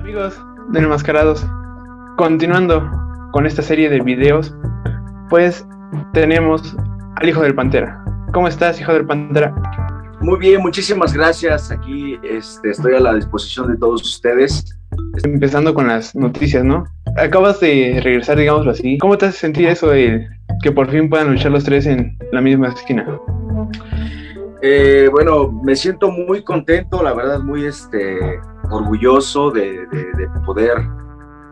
Amigos 0.00 0.40
de 0.70 0.78
Enmascarados, 0.78 1.46
continuando 2.16 2.82
con 3.32 3.46
esta 3.46 3.62
serie 3.62 3.90
de 3.90 4.00
videos, 4.00 4.54
pues 5.28 5.66
tenemos 6.12 6.76
al 7.16 7.28
hijo 7.28 7.42
del 7.42 7.54
Pantera. 7.54 8.02
¿Cómo 8.32 8.48
estás, 8.48 8.80
hijo 8.80 8.92
del 8.92 9.06
Pantera? 9.06 9.54
Muy 10.20 10.38
bien, 10.38 10.60
muchísimas 10.60 11.12
gracias. 11.12 11.70
Aquí 11.70 12.18
este, 12.22 12.70
estoy 12.70 12.94
a 12.94 13.00
la 13.00 13.14
disposición 13.14 13.70
de 13.72 13.76
todos 13.76 14.02
ustedes. 14.02 14.78
Empezando 15.24 15.74
con 15.74 15.88
las 15.88 16.14
noticias, 16.14 16.64
¿no? 16.64 16.84
Acabas 17.16 17.60
de 17.60 18.00
regresar, 18.02 18.38
digámoslo 18.38 18.70
así. 18.70 18.98
¿Cómo 18.98 19.18
te 19.18 19.26
has 19.26 19.34
sentido 19.34 19.70
eso 19.70 19.90
de 19.90 20.26
que 20.62 20.72
por 20.72 20.90
fin 20.90 21.10
puedan 21.10 21.32
luchar 21.32 21.52
los 21.52 21.64
tres 21.64 21.86
en 21.86 22.16
la 22.32 22.40
misma 22.40 22.68
esquina? 22.68 23.18
Eh, 24.62 25.08
bueno, 25.10 25.52
me 25.64 25.76
siento 25.76 26.10
muy 26.10 26.42
contento, 26.42 27.02
la 27.02 27.14
verdad, 27.14 27.40
muy 27.40 27.64
este, 27.64 28.40
orgulloso 28.70 29.50
de, 29.50 29.86
poder 30.44 30.78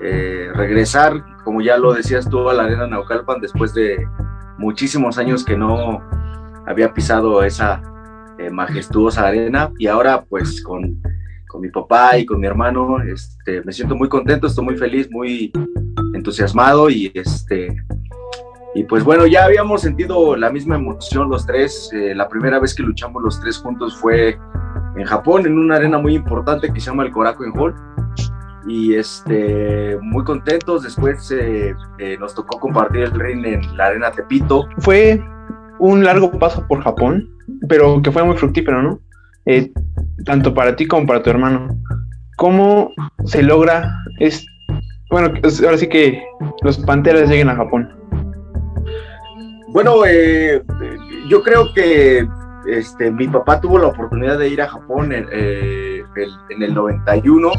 eh, 0.00 0.50
regresar, 0.54 1.24
como 1.44 1.60
ya 1.60 1.76
lo 1.76 1.94
decías 1.94 2.28
tú, 2.28 2.48
a 2.48 2.54
la 2.54 2.64
Arena 2.64 2.86
Naucalpan 2.86 3.40
después 3.40 3.74
de 3.74 4.06
muchísimos 4.58 5.18
años 5.18 5.44
que 5.44 5.56
no 5.56 6.02
había 6.66 6.92
pisado 6.92 7.42
esa 7.42 7.82
eh, 8.38 8.50
majestuosa 8.50 9.26
arena 9.26 9.70
y 9.78 9.86
ahora 9.86 10.24
pues 10.24 10.62
con, 10.62 11.00
con, 11.48 11.60
mi 11.60 11.68
papá 11.70 12.18
y 12.18 12.26
con 12.26 12.40
mi 12.40 12.46
hermano 12.46 13.00
este, 13.02 13.62
me 13.62 13.72
siento 13.72 13.94
muy 13.94 14.08
contento, 14.08 14.46
estoy 14.46 14.64
muy 14.64 14.76
feliz, 14.76 15.08
muy 15.10 15.52
entusiasmado 16.12 16.90
y 16.90 17.10
este 17.14 17.76
y 18.76 18.84
pues 18.84 19.04
bueno, 19.04 19.26
ya 19.26 19.46
habíamos 19.46 19.80
sentido 19.80 20.36
la 20.36 20.50
misma 20.50 20.76
emoción 20.76 21.30
los 21.30 21.46
tres. 21.46 21.88
Eh, 21.94 22.14
la 22.14 22.28
primera 22.28 22.60
vez 22.60 22.74
que 22.74 22.82
luchamos 22.82 23.22
los 23.22 23.40
tres 23.40 23.56
juntos 23.56 23.96
fue 23.96 24.38
en 24.96 25.04
Japón, 25.04 25.46
en 25.46 25.58
una 25.58 25.76
arena 25.76 25.98
muy 25.98 26.14
importante 26.14 26.72
que 26.72 26.80
se 26.80 26.86
llama 26.86 27.04
el 27.04 27.12
Korakuen 27.12 27.52
Hall. 27.56 27.74
Y 28.68 28.94
este, 28.94 29.96
muy 30.02 30.24
contentos. 30.24 30.82
Después 30.82 31.30
eh, 31.30 31.74
eh, 31.98 32.16
nos 32.18 32.34
tocó 32.34 32.58
compartir 32.58 33.02
el 33.02 33.12
ring 33.12 33.44
en 33.46 33.76
la 33.76 33.86
arena 33.86 34.10
Tepito. 34.10 34.66
Fue 34.78 35.22
un 35.78 36.02
largo 36.02 36.32
paso 36.32 36.66
por 36.66 36.82
Japón, 36.82 37.28
pero 37.68 38.02
que 38.02 38.10
fue 38.10 38.24
muy 38.24 38.36
fructífero, 38.36 38.82
¿no? 38.82 39.00
tanto 40.24 40.52
para 40.52 40.74
ti 40.74 40.86
como 40.86 41.06
para 41.06 41.22
tu 41.22 41.30
hermano. 41.30 41.68
¿Cómo 42.36 42.90
se 43.24 43.42
logra? 43.42 43.88
Es, 44.18 44.44
bueno, 45.10 45.32
ahora 45.64 45.78
sí 45.78 45.88
que 45.88 46.20
los 46.62 46.78
panteras 46.78 47.30
lleguen 47.30 47.48
a 47.48 47.56
Japón. 47.56 47.88
Bueno, 49.68 50.04
eh, 50.06 50.62
yo 51.28 51.42
creo 51.42 51.72
que 51.74 52.26
este, 52.68 53.10
mi 53.10 53.28
papá 53.28 53.60
tuvo 53.60 53.78
la 53.78 53.88
oportunidad 53.88 54.38
de 54.38 54.48
ir 54.48 54.62
a 54.62 54.68
Japón 54.68 55.12
en, 55.12 55.28
eh, 55.32 56.02
el 56.58 56.74
91. 56.74 57.50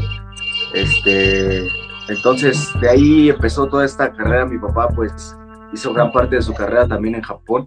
Este, 0.74 1.68
entonces, 2.08 2.70
de 2.80 2.88
ahí 2.88 3.30
empezó 3.30 3.66
toda 3.66 3.84
esta 3.84 4.12
carrera. 4.12 4.46
Mi 4.46 4.58
papá, 4.58 4.88
pues, 4.88 5.36
hizo 5.72 5.92
gran 5.92 6.12
parte 6.12 6.36
de 6.36 6.42
su 6.42 6.54
carrera 6.54 6.86
también 6.86 7.16
en 7.16 7.22
Japón, 7.22 7.64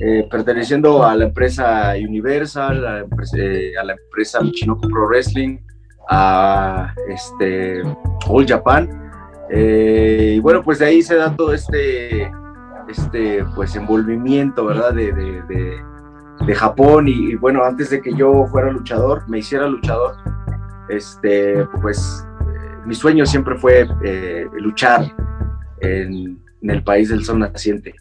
eh, 0.00 0.26
perteneciendo 0.30 1.04
a 1.04 1.14
la 1.16 1.26
empresa 1.26 1.94
Universal, 1.96 2.86
a 2.86 2.92
la 2.92 2.98
empresa, 3.00 3.36
a 3.80 3.84
la 3.84 3.92
empresa 3.94 4.40
Michinoku 4.40 4.88
Pro 4.88 5.08
Wrestling, 5.08 5.58
a 6.08 6.94
este, 7.08 7.82
All 8.28 8.46
Japan. 8.46 8.88
y 9.50 10.38
bueno, 10.40 10.62
pues 10.62 10.78
de 10.80 10.86
ahí 10.86 11.02
se 11.02 11.16
da 11.16 11.34
todo 11.34 11.52
este 11.52 12.30
este 12.88 13.44
pues 13.54 13.74
envolvimiento, 13.76 14.66
¿verdad? 14.66 14.92
De, 14.92 15.12
Japón 16.54 17.08
y, 17.08 17.34
bueno, 17.34 17.64
antes 17.64 17.90
de 17.90 18.00
que 18.00 18.14
yo 18.14 18.46
fuera 18.46 18.70
luchador, 18.70 19.28
me 19.28 19.38
hiciera 19.38 19.66
luchador, 19.66 20.16
este, 20.88 21.66
pues 21.82 22.26
eh, 22.40 22.76
mi 22.84 22.94
sueño 22.94 23.26
siempre 23.26 23.56
fue 23.56 23.88
eh, 24.04 24.46
luchar 24.54 25.12
en, 25.80 26.38
el 26.62 26.82
país 26.82 27.08
del 27.08 27.24
sol 27.24 27.38
naciente. 27.38 27.94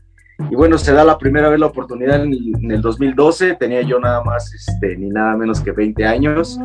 Y 0.49 0.55
bueno, 0.55 0.77
se 0.77 0.91
da 0.91 1.03
la 1.03 1.17
primera 1.17 1.49
vez 1.49 1.59
la 1.59 1.67
oportunidad 1.67 2.23
en, 2.23 2.71
el 2.71 2.81
2012, 2.81 3.55
tenía 3.55 3.81
yo 3.81 3.99
nada 3.99 4.23
más, 4.23 4.53
este, 4.53 4.97
ni 4.97 5.09
nada 5.09 5.35
menos 5.37 5.61
que 5.61 5.71
20 5.71 6.03
años, 6.05 6.59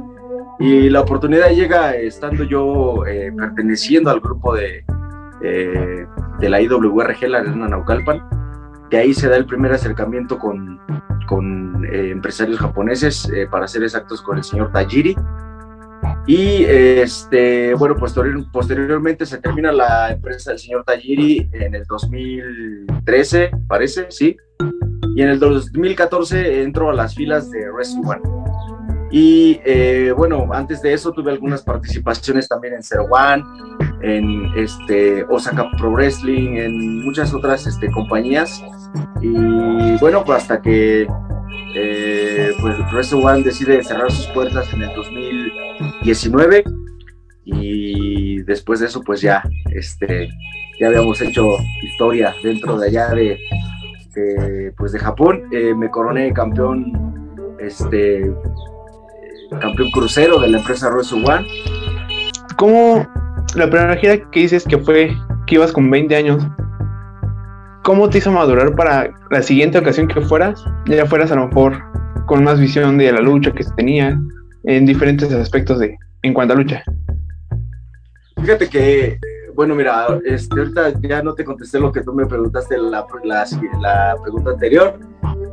y 0.58 0.88
la 0.88 1.00
oportunidad 1.00 1.50
llega 1.50 1.94
estando 1.94 2.44
yo 2.44 3.06
eh, 3.06 3.32
perteneciendo 3.36 4.10
al 4.10 4.20
grupo 4.20 4.54
de, 4.54 4.84
de 5.40 6.48
la 6.48 6.60
IWRG, 6.60 7.28
la 7.28 7.38
Arena 7.38 7.68
Naucalpan. 7.68 8.39
De 8.90 8.98
ahí 8.98 9.14
se 9.14 9.28
da 9.28 9.36
el 9.36 9.46
primer 9.46 9.72
acercamiento 9.72 10.38
con, 10.38 10.80
con 11.26 11.84
eh, 11.84 12.10
empresarios 12.10 12.58
japoneses, 12.58 13.30
eh, 13.34 13.46
para 13.50 13.68
ser 13.68 13.84
exactos, 13.84 14.20
con 14.20 14.38
el 14.38 14.44
señor 14.44 14.72
Tajiri. 14.72 15.16
Y 16.26 16.64
este, 16.64 17.74
bueno, 17.74 17.96
posteriormente 17.96 19.26
se 19.26 19.38
termina 19.38 19.72
la 19.72 20.12
empresa 20.12 20.50
del 20.50 20.58
señor 20.58 20.84
Tajiri 20.84 21.48
en 21.52 21.74
el 21.74 21.84
2013, 21.84 23.50
parece, 23.66 24.06
sí. 24.10 24.36
Y 25.16 25.22
en 25.22 25.28
el 25.28 25.38
2014 25.38 26.62
entró 26.62 26.90
a 26.90 26.94
las 26.94 27.14
filas 27.14 27.50
de 27.50 27.70
Wrestle 27.70 28.02
One. 28.04 28.40
Y 29.10 29.60
eh, 29.64 30.12
bueno, 30.16 30.48
antes 30.52 30.82
de 30.82 30.92
eso 30.92 31.12
tuve 31.12 31.32
algunas 31.32 31.62
participaciones 31.62 32.48
también 32.48 32.74
en 32.74 32.82
Zero 32.82 33.06
One, 33.10 33.42
en 34.02 34.52
este, 34.56 35.24
Osaka 35.24 35.68
Pro 35.76 35.90
Wrestling, 35.90 36.56
en 36.56 37.04
muchas 37.04 37.34
otras 37.34 37.66
este, 37.66 37.90
compañías. 37.90 38.62
Y 39.20 39.98
bueno, 39.98 40.24
pues 40.24 40.42
hasta 40.42 40.60
que 40.60 41.06
eh, 41.74 42.52
pues 42.60 42.76
Wrestle 42.92 43.24
One 43.24 43.42
decide 43.42 43.82
cerrar 43.82 44.10
sus 44.10 44.26
puertas 44.28 44.72
en 44.72 44.82
el 44.82 44.94
2019 44.94 46.64
y 47.44 48.42
después 48.42 48.80
de 48.80 48.86
eso 48.86 49.02
pues 49.02 49.20
ya, 49.20 49.42
este, 49.72 50.28
ya 50.80 50.88
habíamos 50.88 51.20
hecho 51.20 51.56
historia 51.82 52.34
dentro 52.42 52.78
de 52.78 52.88
allá 52.88 53.08
de, 53.10 53.38
pues 54.76 54.92
de 54.92 54.98
Japón. 54.98 55.44
Eh, 55.52 55.74
me 55.74 55.90
coroné 55.90 56.32
campeón 56.32 56.92
este, 57.60 58.32
campeón 59.60 59.90
crucero 59.90 60.40
de 60.40 60.48
la 60.48 60.58
empresa 60.58 60.90
Rose 60.90 61.14
One. 61.14 61.46
¿Cómo 62.56 63.06
la 63.54 63.68
primera 63.68 63.96
gira 63.96 64.30
que 64.30 64.40
dices 64.40 64.64
que 64.64 64.78
fue 64.78 65.14
que 65.46 65.54
ibas 65.56 65.72
con 65.72 65.90
20 65.90 66.16
años? 66.16 66.46
¿Cómo 67.82 68.08
te 68.10 68.18
hizo 68.18 68.30
madurar 68.30 68.74
para 68.74 69.10
la 69.30 69.42
siguiente 69.42 69.78
ocasión 69.78 70.08
que 70.08 70.20
fueras? 70.20 70.64
Ya 70.86 71.06
fueras 71.06 71.32
a 71.32 71.36
lo 71.36 71.48
mejor 71.48 71.82
con 72.26 72.44
más 72.44 72.60
visión 72.60 72.98
de 72.98 73.12
la 73.12 73.20
lucha 73.20 73.52
que 73.52 73.62
se 73.62 73.72
tenía 73.74 74.20
en 74.64 74.86
diferentes 74.86 75.32
aspectos 75.32 75.78
de 75.78 75.96
en 76.22 76.34
cuanto 76.34 76.54
a 76.54 76.56
lucha. 76.56 76.82
Fíjate 78.36 78.68
que 78.68 79.18
bueno, 79.60 79.74
mira, 79.74 80.06
este, 80.24 80.58
ahorita 80.58 80.92
ya 81.02 81.22
no 81.22 81.34
te 81.34 81.44
contesté 81.44 81.78
lo 81.78 81.92
que 81.92 82.00
tú 82.00 82.14
me 82.14 82.24
preguntaste 82.24 82.78
la, 82.78 83.06
la, 83.24 83.46
la 83.80 84.16
pregunta 84.22 84.52
anterior. 84.52 84.98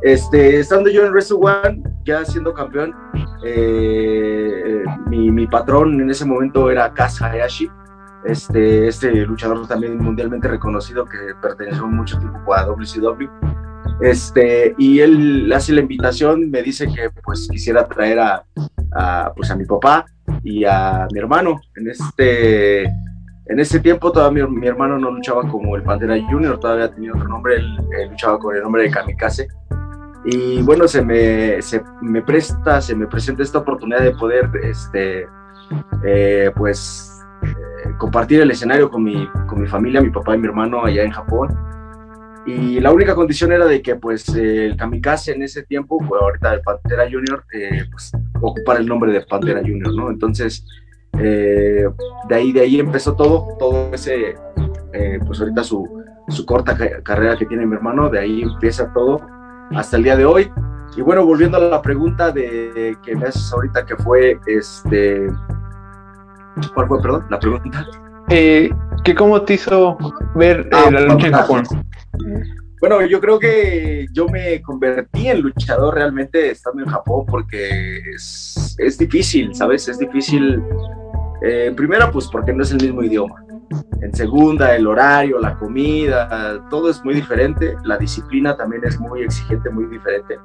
Este, 0.02 0.60
estando 0.60 0.88
yo 0.88 1.04
en 1.04 1.12
Wrestle 1.12 1.38
One, 1.42 1.82
ya 2.04 2.24
siendo 2.24 2.54
campeón, 2.54 2.94
eh, 3.44 4.82
mi, 5.08 5.30
mi, 5.30 5.46
patrón 5.46 6.00
en 6.00 6.08
ese 6.08 6.24
momento 6.24 6.70
era 6.70 6.92
Kaz 6.94 7.20
Hayashi, 7.20 7.70
este, 8.28 8.88
este 8.88 9.12
luchador 9.26 9.66
también 9.66 9.98
mundialmente 9.98 10.48
reconocido 10.48 11.04
que 11.04 11.18
perteneció 11.40 11.86
mucho 11.86 12.18
tiempo 12.18 12.54
a 12.54 12.64
WCW. 12.64 13.28
Este, 14.00 14.74
y 14.78 15.00
él 15.00 15.52
hace 15.52 15.72
la 15.72 15.80
invitación, 15.80 16.50
me 16.50 16.62
dice 16.62 16.86
que 16.86 17.10
pues 17.24 17.48
quisiera 17.50 17.88
traer 17.88 18.20
a, 18.20 18.44
a, 18.92 19.32
pues, 19.34 19.50
a 19.50 19.56
mi 19.56 19.64
papá 19.64 20.06
y 20.44 20.64
a 20.64 21.08
mi 21.12 21.18
hermano 21.18 21.60
en 21.74 21.88
este 21.88 22.84
en 23.48 23.58
ese 23.60 23.80
tiempo 23.80 24.12
todavía 24.12 24.46
mi, 24.46 24.66
hermano 24.66 24.98
no 24.98 25.10
luchaba 25.10 25.48
como 25.48 25.74
el 25.74 25.82
Pantera 25.82 26.16
Junior, 26.30 26.60
todavía 26.60 26.90
tenía 26.90 27.12
otro 27.12 27.28
nombre, 27.28 27.56
él, 27.56 27.78
luchaba 28.10 28.38
con 28.38 28.54
el 28.54 28.62
nombre 28.62 28.82
de 28.82 28.90
Kamikaze. 28.90 29.48
Y 30.26 30.60
bueno, 30.62 30.86
se 30.86 31.02
me, 31.02 31.62
se 31.62 31.82
me 32.02 32.20
presta, 32.20 32.82
se 32.82 32.94
me 32.94 33.06
presenta 33.06 33.42
esta 33.42 33.58
oportunidad 33.58 34.00
de 34.00 34.10
poder, 34.10 34.50
este, 34.62 35.26
eh, 36.04 36.50
pues, 36.56 37.24
eh, 37.42 37.77
compartir 37.98 38.40
el 38.40 38.50
escenario 38.50 38.90
con 38.90 39.02
mi, 39.02 39.28
con 39.46 39.60
mi 39.60 39.66
familia, 39.66 40.00
mi 40.00 40.10
papá 40.10 40.34
y 40.34 40.38
mi 40.38 40.46
hermano 40.46 40.84
allá 40.84 41.02
en 41.02 41.10
Japón. 41.10 41.48
Y 42.46 42.80
la 42.80 42.92
única 42.92 43.14
condición 43.14 43.52
era 43.52 43.66
de 43.66 43.82
que, 43.82 43.96
pues, 43.96 44.26
el 44.30 44.74
Kamikaze 44.76 45.32
en 45.32 45.42
ese 45.42 45.64
tiempo, 45.64 45.98
pues 45.98 46.22
ahorita 46.22 46.54
el 46.54 46.62
Pantera 46.62 47.04
Junior, 47.04 47.44
eh, 47.52 47.84
pues, 47.90 48.10
ocupar 48.40 48.78
el 48.78 48.86
nombre 48.86 49.12
de 49.12 49.20
Pantera 49.20 49.60
Junior, 49.60 49.94
¿no? 49.94 50.10
Entonces, 50.10 50.64
eh, 51.18 51.86
de, 52.28 52.34
ahí, 52.34 52.52
de 52.52 52.60
ahí 52.60 52.80
empezó 52.80 53.14
todo, 53.14 53.56
todo 53.58 53.90
ese, 53.92 54.36
eh, 54.94 55.18
pues 55.26 55.40
ahorita 55.40 55.62
su, 55.62 56.02
su 56.28 56.46
corta 56.46 56.74
carrera 57.02 57.36
que 57.36 57.44
tiene 57.44 57.66
mi 57.66 57.74
hermano, 57.74 58.08
de 58.08 58.20
ahí 58.20 58.42
empieza 58.42 58.90
todo 58.94 59.20
hasta 59.72 59.98
el 59.98 60.04
día 60.04 60.16
de 60.16 60.24
hoy. 60.24 60.50
Y 60.96 61.02
bueno, 61.02 61.26
volviendo 61.26 61.58
a 61.58 61.60
la 61.60 61.82
pregunta 61.82 62.30
de 62.30 62.96
que 63.04 63.14
me 63.14 63.26
haces 63.26 63.52
ahorita, 63.52 63.84
que 63.84 63.96
fue, 63.96 64.40
este, 64.46 65.26
¿cuál 66.74 66.88
fue, 66.88 67.00
perdón, 67.00 67.26
la 67.30 67.38
pregunta? 67.38 67.86
Eh, 68.28 68.70
¿qué 69.04 69.14
¿Cómo 69.14 69.42
te 69.42 69.54
hizo 69.54 69.96
ver 70.34 70.68
ah, 70.72 70.90
la 70.90 71.00
lucha 71.00 71.26
en 71.28 71.32
Japón? 71.32 71.64
Bueno, 72.80 73.04
yo 73.06 73.20
creo 73.20 73.38
que 73.38 74.06
yo 74.12 74.28
me 74.28 74.62
convertí 74.62 75.28
en 75.28 75.40
luchador 75.40 75.94
realmente 75.94 76.50
estando 76.50 76.82
en 76.82 76.88
Japón 76.88 77.24
porque 77.26 77.98
es, 78.14 78.76
es 78.78 78.98
difícil, 78.98 79.54
¿sabes? 79.54 79.88
Es 79.88 79.98
difícil 79.98 80.62
Eh, 81.40 81.66
en 81.66 81.76
primera, 81.76 82.10
pues 82.10 82.26
porque 82.26 82.52
no 82.52 82.62
es 82.62 82.72
el 82.72 82.82
mismo 82.82 83.02
idioma. 83.02 83.36
En 84.02 84.12
segunda, 84.12 84.74
el 84.74 84.86
horario, 84.86 85.38
la 85.38 85.56
comida, 85.56 86.60
todo 86.68 86.90
es 86.90 87.04
muy 87.04 87.14
diferente. 87.14 87.76
La 87.84 87.96
disciplina 87.96 88.56
también 88.56 88.82
es 88.84 88.98
muy 88.98 89.22
exigente, 89.22 89.70
muy 89.70 89.86
diferente. 89.86 90.36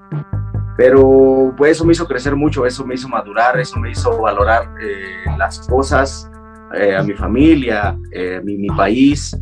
Pero 0.75 1.53
pues 1.55 1.73
eso 1.73 1.85
me 1.85 1.93
hizo 1.93 2.07
crecer 2.07 2.35
mucho, 2.35 2.65
eso 2.65 2.85
me 2.85 2.95
hizo 2.95 3.07
madurar, 3.07 3.59
eso 3.59 3.79
me 3.79 3.91
hizo 3.91 4.19
valorar 4.19 4.69
eh, 4.81 5.25
las 5.37 5.67
cosas, 5.67 6.29
eh, 6.73 6.95
a 6.95 7.03
mi 7.03 7.13
familia, 7.13 7.97
mi, 8.43 8.57
mi, 8.57 8.67
país 8.69 9.37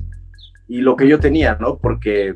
y 0.67 0.81
lo 0.81 0.95
que 0.95 1.07
yo 1.07 1.19
tenía, 1.19 1.57
¿no? 1.59 1.77
Porque 1.77 2.35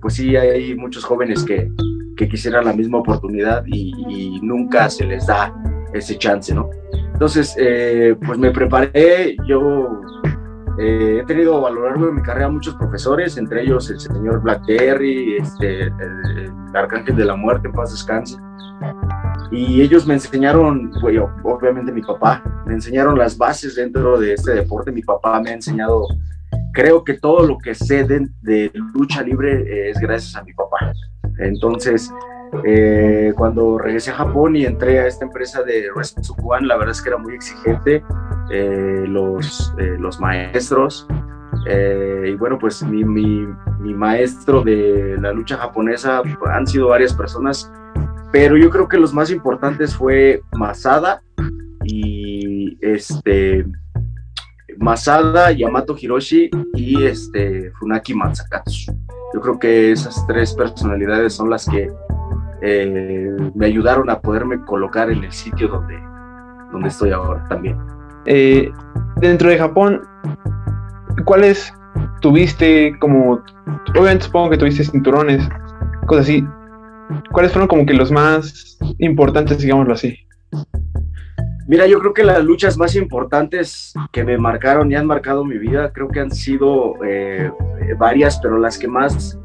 pues 0.00 0.14
sí 0.14 0.36
hay 0.36 0.74
muchos 0.74 1.04
jóvenes 1.04 1.44
que, 1.44 1.70
que 2.16 2.28
quisieran 2.28 2.64
la 2.64 2.72
misma 2.72 2.98
oportunidad 2.98 3.64
y, 3.66 3.92
y, 4.08 4.40
nunca 4.40 4.88
se 4.90 5.04
les 5.04 5.26
da 5.26 5.54
ese 5.92 6.16
chance, 6.18 6.54
¿no? 6.54 6.70
Entonces, 7.12 7.54
pues 8.26 8.38
me 8.38 8.50
preparé, 8.50 9.36
yo 9.46 10.00
eh, 10.78 11.20
he 11.22 11.24
tenido 11.24 11.66
a 11.66 11.70
lo 11.70 12.12
mi 12.12 12.22
carrera 12.22 12.48
muchos 12.48 12.74
profesores, 12.74 13.36
entre 13.38 13.62
ellos 13.62 13.88
el 13.90 13.98
señor 13.98 14.42
Blackberry, 14.42 15.38
este, 15.38 15.84
el, 15.84 16.52
Arcángel 16.74 17.16
de 17.16 17.24
la 17.24 17.36
Muerte, 17.36 17.68
en 17.68 17.72
paz 17.72 17.92
descanse. 17.92 18.36
Y 19.50 19.80
ellos 19.80 20.06
me 20.06 20.14
enseñaron, 20.14 20.90
bueno, 21.00 21.34
obviamente 21.44 21.92
mi 21.92 22.02
papá, 22.02 22.42
me 22.66 22.74
enseñaron 22.74 23.16
las 23.16 23.38
bases 23.38 23.76
dentro 23.76 24.18
de 24.18 24.34
este 24.34 24.54
deporte. 24.54 24.92
Mi 24.92 25.02
papá 25.02 25.40
me 25.40 25.50
ha 25.50 25.54
enseñado, 25.54 26.06
creo 26.74 27.02
que 27.02 27.14
todo 27.14 27.46
lo 27.46 27.56
que 27.56 27.74
sé 27.74 28.04
de, 28.04 28.28
de 28.42 28.70
lucha 28.92 29.22
libre 29.22 29.88
es 29.88 29.98
gracias 29.98 30.36
a 30.36 30.44
mi 30.44 30.52
papá. 30.52 30.92
Entonces, 31.38 32.12
eh, 32.64 33.32
cuando 33.36 33.78
regresé 33.78 34.10
a 34.10 34.14
Japón 34.14 34.56
y 34.56 34.64
entré 34.64 35.00
a 35.00 35.06
esta 35.06 35.24
empresa 35.24 35.62
de 35.62 35.88
One, 36.42 36.66
la 36.66 36.76
verdad 36.76 36.92
es 36.92 37.02
que 37.02 37.08
era 37.10 37.18
muy 37.18 37.34
exigente 37.34 38.02
eh, 38.50 39.04
los, 39.06 39.74
eh, 39.78 39.96
los 39.98 40.20
maestros. 40.20 41.06
y 41.66 42.34
bueno, 42.34 42.58
pues 42.58 42.82
mi, 42.82 43.04
mi, 43.04 43.46
mi, 43.80 43.94
maestro 43.94 44.62
de 44.62 45.16
la 45.20 45.32
lucha 45.32 45.56
japonesa 45.56 46.22
han 46.52 46.66
sido 46.66 46.88
varias 46.88 47.12
personas, 47.12 47.70
pero 48.32 48.56
yo 48.56 48.70
creo 48.70 48.88
que 48.88 48.98
los 48.98 49.12
más 49.12 49.30
importantes 49.30 49.94
fue 49.94 50.42
Masada 50.52 51.22
y 51.84 52.78
este 52.80 53.66
Masada, 54.78 55.52
Yamato 55.52 55.96
Hiroshi 55.98 56.50
y 56.74 57.04
este 57.04 57.72
Funaki 57.78 58.14
Matsakatsu. 58.14 58.92
Yo 59.34 59.40
creo 59.40 59.58
que 59.58 59.92
esas 59.92 60.26
tres 60.26 60.54
personalidades 60.54 61.34
son 61.34 61.50
las 61.50 61.66
que 61.66 61.90
eh, 62.62 63.36
me 63.54 63.66
ayudaron 63.66 64.08
a 64.10 64.20
poderme 64.20 64.64
colocar 64.64 65.10
en 65.10 65.24
el 65.24 65.32
sitio 65.32 65.68
donde, 65.68 65.98
donde 66.72 66.88
estoy 66.88 67.10
ahora 67.10 67.46
también. 67.48 67.78
Eh, 68.26 68.70
dentro 69.16 69.48
de 69.48 69.58
Japón, 69.58 70.02
¿cuáles 71.24 71.72
tuviste 72.20 72.96
como, 72.98 73.42
obviamente 73.90 74.24
supongo 74.24 74.50
que 74.50 74.58
tuviste 74.58 74.84
cinturones, 74.84 75.48
cosas 76.06 76.24
así, 76.24 76.46
¿cuáles 77.30 77.52
fueron 77.52 77.68
como 77.68 77.86
que 77.86 77.94
los 77.94 78.10
más 78.10 78.78
importantes, 78.98 79.58
digámoslo 79.58 79.94
así? 79.94 80.18
Mira, 81.68 81.86
yo 81.86 81.98
creo 81.98 82.14
que 82.14 82.22
las 82.22 82.44
luchas 82.44 82.78
más 82.78 82.94
importantes 82.94 83.92
que 84.12 84.22
me 84.22 84.38
marcaron 84.38 84.90
y 84.90 84.94
han 84.94 85.06
marcado 85.06 85.44
mi 85.44 85.58
vida, 85.58 85.92
creo 85.92 86.08
que 86.08 86.20
han 86.20 86.30
sido 86.30 86.94
eh, 87.04 87.50
varias, 87.98 88.38
pero 88.40 88.58
las 88.58 88.78
que 88.78 88.86
más 88.86 89.36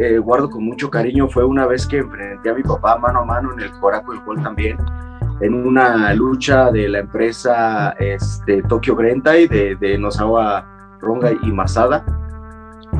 eh, 0.00 0.18
guardo 0.18 0.48
con 0.48 0.64
mucho 0.64 0.90
cariño 0.90 1.28
fue 1.28 1.44
una 1.44 1.66
vez 1.66 1.86
que 1.86 1.98
enfrenté 1.98 2.50
a 2.50 2.54
mi 2.54 2.62
papá 2.62 2.98
mano 2.98 3.20
a 3.20 3.24
mano 3.24 3.52
en 3.52 3.60
el 3.60 3.70
Coraco 3.80 4.12
del 4.12 4.22
Gol 4.22 4.42
también, 4.42 4.76
en 5.40 5.54
una 5.54 6.14
lucha 6.14 6.70
de 6.70 6.88
la 6.88 7.00
empresa 7.00 7.90
este, 7.98 8.62
Tokyo 8.62 8.94
Grentai 8.94 9.48
de, 9.48 9.76
de 9.76 9.98
Nosawa 9.98 10.64
Ronga 11.00 11.32
y 11.32 11.50
Masada. 11.50 12.04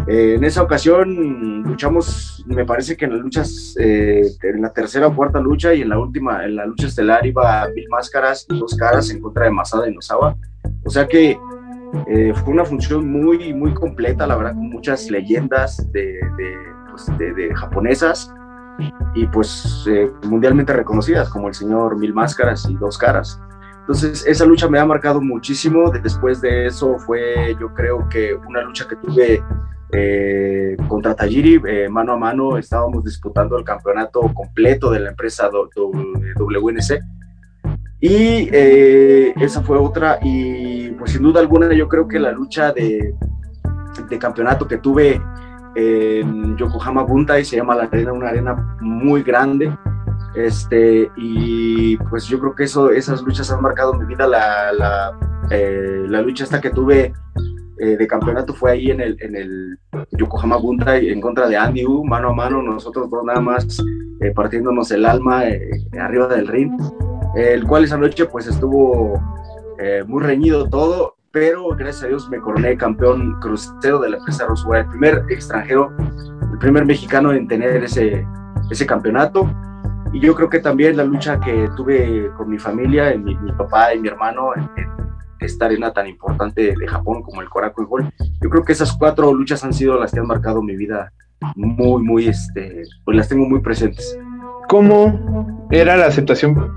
Eh, 0.06 0.34
en 0.36 0.44
esa 0.44 0.62
ocasión 0.62 1.62
luchamos, 1.62 2.44
me 2.46 2.64
parece 2.64 2.96
que 2.96 3.04
en 3.04 3.12
las 3.12 3.20
luchas, 3.20 3.76
eh, 3.78 4.22
en 4.42 4.62
la 4.62 4.72
tercera 4.72 5.06
o 5.06 5.14
cuarta 5.14 5.40
lucha 5.40 5.74
y 5.74 5.82
en 5.82 5.90
la 5.90 5.98
última, 5.98 6.44
en 6.44 6.56
la 6.56 6.66
lucha 6.66 6.88
estelar 6.88 7.24
iba 7.26 7.68
mil 7.74 7.86
máscaras 7.90 8.46
y 8.50 8.58
dos 8.58 8.74
caras 8.74 9.10
en 9.10 9.20
contra 9.20 9.44
de 9.44 9.50
Masada 9.50 9.88
y 9.88 9.94
Nosawa. 9.94 10.36
O 10.84 10.90
sea 10.90 11.06
que 11.06 11.38
fue 12.44 12.52
una 12.52 12.66
función 12.66 13.08
muy, 13.08 13.54
muy 13.54 13.72
completa, 13.72 14.26
la 14.26 14.36
verdad, 14.36 14.54
con 14.54 14.68
muchas 14.68 15.10
leyendas 15.10 15.90
de 15.92 16.18
de, 16.36 16.77
japonesas 17.54 18.32
y 19.14 19.26
pues 19.26 19.84
eh, 19.88 20.12
mundialmente 20.24 20.72
reconocidas 20.72 21.28
como 21.28 21.48
el 21.48 21.54
señor 21.54 21.96
Mil 21.96 22.14
Máscaras 22.14 22.68
y 22.68 22.74
Dos 22.74 22.98
Caras. 22.98 23.40
Entonces 23.80 24.24
esa 24.26 24.44
lucha 24.44 24.68
me 24.68 24.78
ha 24.78 24.84
marcado 24.84 25.20
muchísimo. 25.20 25.90
Después 25.90 26.40
de 26.40 26.66
eso 26.66 26.98
fue 26.98 27.56
yo 27.58 27.72
creo 27.74 28.08
que 28.08 28.34
una 28.34 28.62
lucha 28.62 28.86
que 28.86 28.96
tuve 28.96 29.42
eh, 29.90 30.76
contra 30.88 31.14
Tajiri 31.14 31.60
eh, 31.66 31.88
mano 31.88 32.12
a 32.12 32.16
mano. 32.16 32.58
Estábamos 32.58 33.02
disputando 33.04 33.56
el 33.56 33.64
campeonato 33.64 34.20
completo 34.34 34.90
de 34.90 35.00
la 35.00 35.10
empresa 35.10 35.48
WNC. 35.50 37.00
Y 38.00 38.48
esa 38.52 39.62
fue 39.62 39.78
otra. 39.78 40.18
Y 40.22 40.90
pues 40.90 41.12
sin 41.12 41.22
duda 41.22 41.40
alguna 41.40 41.72
yo 41.72 41.88
creo 41.88 42.06
que 42.06 42.18
la 42.18 42.30
lucha 42.30 42.72
de, 42.72 43.14
de 44.08 44.18
campeonato 44.18 44.68
que 44.68 44.76
tuve 44.76 45.20
en 45.74 46.56
Yokohama 46.56 47.02
Buntai, 47.02 47.44
se 47.44 47.56
llama 47.56 47.74
la 47.74 47.84
arena, 47.84 48.12
una 48.12 48.28
arena 48.28 48.76
muy 48.80 49.22
grande. 49.22 49.72
Este, 50.34 51.10
y 51.16 51.96
pues 51.96 52.26
yo 52.26 52.38
creo 52.38 52.54
que 52.54 52.64
eso, 52.64 52.90
esas 52.90 53.22
luchas 53.22 53.50
han 53.50 53.62
marcado 53.62 53.94
mi 53.94 54.04
vida. 54.04 54.26
La, 54.26 54.72
la, 54.72 55.18
eh, 55.50 56.04
lucha 56.08 56.44
esta 56.44 56.60
que 56.60 56.70
tuve 56.70 57.12
eh, 57.78 57.96
de 57.96 58.06
campeonato 58.06 58.52
fue 58.52 58.72
ahí 58.72 58.90
en 58.90 59.00
el, 59.00 59.16
en 59.20 59.36
el 59.36 59.78
Yokohama 60.12 60.56
Buntai 60.56 61.08
en 61.08 61.20
contra 61.20 61.48
de 61.48 61.56
Andy 61.56 61.86
U, 61.86 62.04
mano 62.04 62.30
a 62.30 62.34
mano, 62.34 62.62
nosotros 62.62 63.08
dos 63.10 63.24
nada 63.24 63.40
más 63.40 63.78
eh, 64.20 64.32
partiéndonos 64.34 64.90
el 64.90 65.06
alma 65.06 65.44
arriba 65.98 66.26
del 66.26 66.48
ring, 66.48 66.72
el 67.36 67.64
cual 67.64 67.84
esa 67.84 67.96
noche 67.96 68.26
pues 68.26 68.46
estuvo 68.46 69.20
muy 70.06 70.22
reñido 70.24 70.68
todo 70.68 71.17
pero 71.30 71.68
gracias 71.76 72.04
a 72.04 72.08
Dios 72.08 72.28
me 72.30 72.38
coroné 72.38 72.76
campeón 72.76 73.38
crucero 73.40 74.00
de 74.00 74.10
la 74.10 74.16
empresa 74.16 74.46
Roswell, 74.46 74.82
el 74.82 74.88
primer 74.88 75.24
extranjero, 75.28 75.92
el 76.52 76.58
primer 76.58 76.86
mexicano 76.86 77.32
en 77.32 77.46
tener 77.46 77.84
ese, 77.84 78.26
ese 78.70 78.86
campeonato. 78.86 79.50
Y 80.12 80.20
yo 80.20 80.34
creo 80.34 80.48
que 80.48 80.60
también 80.60 80.96
la 80.96 81.04
lucha 81.04 81.38
que 81.38 81.68
tuve 81.76 82.30
con 82.36 82.48
mi 82.48 82.58
familia, 82.58 83.14
mi, 83.16 83.36
mi 83.36 83.52
papá 83.52 83.94
y 83.94 84.00
mi 84.00 84.08
hermano 84.08 84.52
en, 84.56 84.68
esta 85.40 85.66
arena 85.66 85.92
tan 85.92 86.08
importante 86.08 86.74
de 86.76 86.88
Japón 86.88 87.22
como 87.22 87.40
el 87.40 87.48
Korakuen 87.48 87.86
Gol, 87.86 88.10
yo 88.40 88.50
creo 88.50 88.64
que 88.64 88.72
esas 88.72 88.96
cuatro 88.96 89.32
luchas 89.32 89.62
han 89.62 89.72
sido 89.72 89.96
las 90.00 90.10
que 90.10 90.18
han 90.18 90.26
marcado 90.26 90.62
mi 90.62 90.74
vida 90.74 91.12
muy, 91.54 92.02
muy, 92.02 92.26
este, 92.26 92.82
pues 93.04 93.16
las 93.16 93.28
tengo 93.28 93.48
muy 93.48 93.60
presentes. 93.60 94.18
¿Cómo 94.68 95.68
era 95.70 95.96
la 95.96 96.06
aceptación 96.06 96.74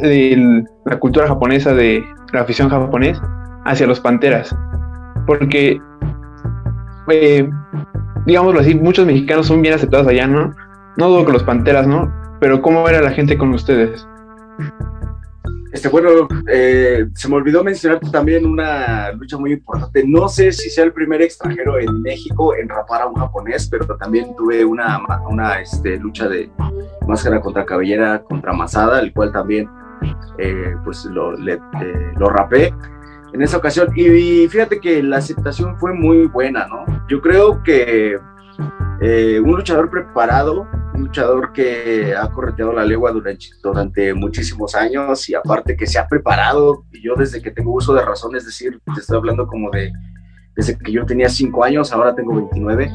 de 0.00 0.64
la 0.84 1.00
cultura 1.00 1.26
japonesa, 1.26 1.74
de 1.74 2.04
la 2.32 2.42
afición 2.42 2.68
japonesa 2.68 3.37
hacia 3.68 3.86
los 3.86 4.00
Panteras. 4.00 4.54
Porque, 5.26 5.80
eh, 7.10 7.48
digámoslo 8.26 8.60
así, 8.60 8.74
muchos 8.74 9.06
mexicanos 9.06 9.46
son 9.46 9.62
bien 9.62 9.74
aceptados 9.74 10.06
allá, 10.08 10.26
¿no? 10.26 10.54
No 10.96 11.08
dudo 11.08 11.26
que 11.26 11.32
los 11.32 11.44
Panteras, 11.44 11.86
¿no? 11.86 12.12
Pero 12.40 12.62
¿cómo 12.62 12.88
era 12.88 13.02
la 13.02 13.10
gente 13.10 13.36
con 13.36 13.52
ustedes? 13.52 14.06
Este, 15.72 15.88
bueno, 15.88 16.26
eh, 16.50 17.06
se 17.14 17.28
me 17.28 17.36
olvidó 17.36 17.62
mencionar 17.62 18.00
también 18.10 18.46
una 18.46 19.12
lucha 19.12 19.36
muy 19.36 19.52
importante. 19.52 20.02
No 20.06 20.28
sé 20.28 20.50
si 20.50 20.70
sea 20.70 20.84
el 20.84 20.92
primer 20.92 21.20
extranjero 21.20 21.78
en 21.78 22.00
México 22.00 22.54
en 22.56 22.68
rapar 22.68 23.02
a 23.02 23.06
un 23.06 23.14
japonés, 23.16 23.68
pero 23.68 23.84
también 23.98 24.34
tuve 24.34 24.64
una, 24.64 24.98
una 25.28 25.60
este, 25.60 25.98
lucha 25.98 26.26
de 26.26 26.50
máscara 27.06 27.40
contra 27.40 27.66
cabellera 27.66 28.22
contra 28.22 28.54
Masada, 28.54 29.00
el 29.00 29.12
cual 29.12 29.30
también 29.30 29.68
eh, 30.38 30.74
pues 30.84 31.04
lo, 31.04 31.36
le, 31.36 31.60
lo 32.16 32.30
rapé 32.30 32.72
en 33.32 33.42
esa 33.42 33.56
ocasión. 33.56 33.88
Y, 33.94 34.48
fíjate 34.48 34.80
que 34.80 35.02
la 35.02 35.18
aceptación 35.18 35.76
fue 35.78 35.92
muy 35.94 36.26
buena, 36.26 36.66
¿no? 36.66 36.84
Yo 37.08 37.20
creo 37.20 37.62
que 37.62 38.18
eh, 39.00 39.40
un 39.40 39.56
luchador 39.56 39.90
preparado, 39.90 40.66
un 40.94 41.02
luchador 41.02 41.52
que 41.52 42.14
ha 42.16 42.28
correteado 42.30 42.72
la 42.72 42.84
legua 42.84 43.12
durante, 43.12 43.46
durante 43.62 44.14
muchísimos 44.14 44.74
años 44.74 45.28
y 45.28 45.34
aparte 45.34 45.76
que 45.76 45.86
se 45.86 45.98
ha 45.98 46.08
preparado, 46.08 46.84
y 46.92 47.02
yo 47.02 47.14
desde 47.14 47.40
que 47.40 47.50
tengo 47.50 47.72
uso 47.72 47.94
de 47.94 48.04
razón, 48.04 48.34
es 48.36 48.44
decir, 48.44 48.80
te 48.94 49.00
estoy 49.00 49.16
hablando 49.16 49.46
como 49.46 49.70
de 49.70 49.92
desde 50.58 50.76
que 50.76 50.90
yo 50.90 51.06
tenía 51.06 51.28
5 51.28 51.62
años, 51.62 51.92
ahora 51.92 52.16
tengo 52.16 52.34
29, 52.34 52.90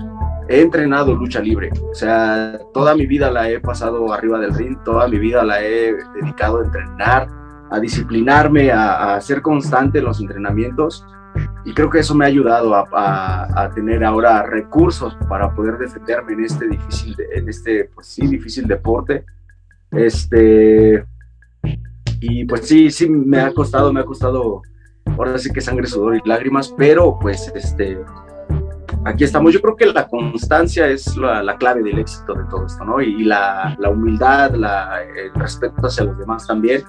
he 0.50 0.62
entrenado 0.62 1.16
lucha 1.16 1.40
libre. 1.40 1.72
O 1.90 1.96
sea, 1.96 2.60
toda 2.74 2.94
mi 2.94 3.06
vida 3.06 3.32
la 3.32 3.50
he 3.50 3.62
pasado 3.62 4.12
arriba 4.12 4.38
del 4.38 4.54
ring, 4.54 4.78
toda 4.84 5.08
mi 5.08 5.18
vida 5.18 5.44
la 5.44 5.64
he 5.64 5.96
dedicado 6.20 6.60
a 6.60 6.66
entrenar, 6.66 7.30
a 7.74 7.80
disciplinarme, 7.80 8.72
a, 8.72 9.20
ser 9.20 9.42
constante 9.42 9.98
en 9.98 10.06
los 10.06 10.22
entrenamientos 10.22 11.04
y 11.66 11.74
creo 11.74 11.90
que 11.90 12.00
eso 12.00 12.14
me 12.14 12.24
ha 12.24 12.28
ayudado 12.28 12.76
a, 12.76 13.72
tener 13.74 14.04
ahora 14.04 14.44
recursos 14.44 15.18
para 15.28 15.54
poder 15.56 15.80
defenderme 15.80 16.34
en 16.34 16.46
este 16.46 16.68
difícil, 16.68 17.16
en 17.34 17.50
este, 17.50 17.86
pues 17.86 18.06
sí, 18.06 18.28
difícil 18.28 18.68
deporte. 18.68 19.26
Este, 19.90 21.04
y 22.20 22.46
pues 22.46 22.68
sí, 22.68 22.92
sí, 22.92 23.10
me 23.10 23.40
ha 23.40 23.52
costado, 23.52 23.92
me 23.92 24.02
ha 24.02 24.06
costado 24.06 24.62
ahora 25.18 25.40
sí 25.40 25.52
que 25.52 25.62
sangre, 25.62 25.88
sudor 25.88 26.16
y 26.16 26.30
lágrimas, 26.30 26.72
pero 26.78 27.18
pues 27.20 27.52
este, 27.56 27.98
aquí 29.06 29.24
estamos. 29.24 29.54
Yo 29.54 29.62
creo 29.62 29.76
que 29.76 29.86
la 29.88 30.08
constancia 30.08 30.88
es 30.88 31.16
la, 31.18 31.58
clave 31.58 31.84
del 31.84 32.00
éxito 32.00 32.34
de 32.34 32.44
todo 32.50 32.66
esto, 32.66 32.84
¿no? 32.84 33.02
Y, 33.02 33.24
la, 33.24 33.76
la, 33.80 33.90
humildad, 33.90 34.54
la, 34.56 35.04
el 35.04 35.34
respeto 35.36 35.88
hacia 35.88 36.06
los 36.06 36.18
demás 36.18 36.48
también. 36.48 36.84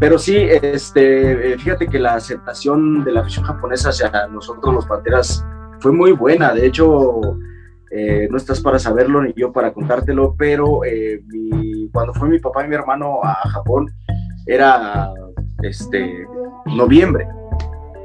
Pero 0.00 0.18
sí, 0.18 0.36
este, 0.36 1.52
eh, 1.52 1.58
fíjate 1.58 1.88
que 1.88 1.98
la 1.98 2.14
aceptación 2.14 3.04
de 3.04 3.12
la 3.12 3.20
afición 3.20 3.44
japonesa 3.44 3.88
hacia 3.88 4.28
nosotros 4.28 4.74
los 4.74 4.86
Panteras 4.86 5.44
fue 5.80 5.92
muy 5.92 6.12
buena. 6.12 6.54
De 6.54 6.66
hecho, 6.66 7.20
eh, 7.90 8.28
no 8.30 8.36
estás 8.36 8.60
para 8.60 8.78
saberlo 8.78 9.22
ni 9.22 9.32
yo 9.34 9.52
para 9.52 9.72
contártelo, 9.72 10.36
pero 10.38 10.84
eh, 10.84 11.22
cuando 11.92 12.14
fue 12.14 12.28
mi 12.28 12.38
papá 12.38 12.64
y 12.64 12.68
mi 12.68 12.76
hermano 12.76 13.20
a 13.24 13.34
Japón 13.48 13.90
era 14.46 15.10
este, 15.62 16.26
noviembre. 16.66 17.26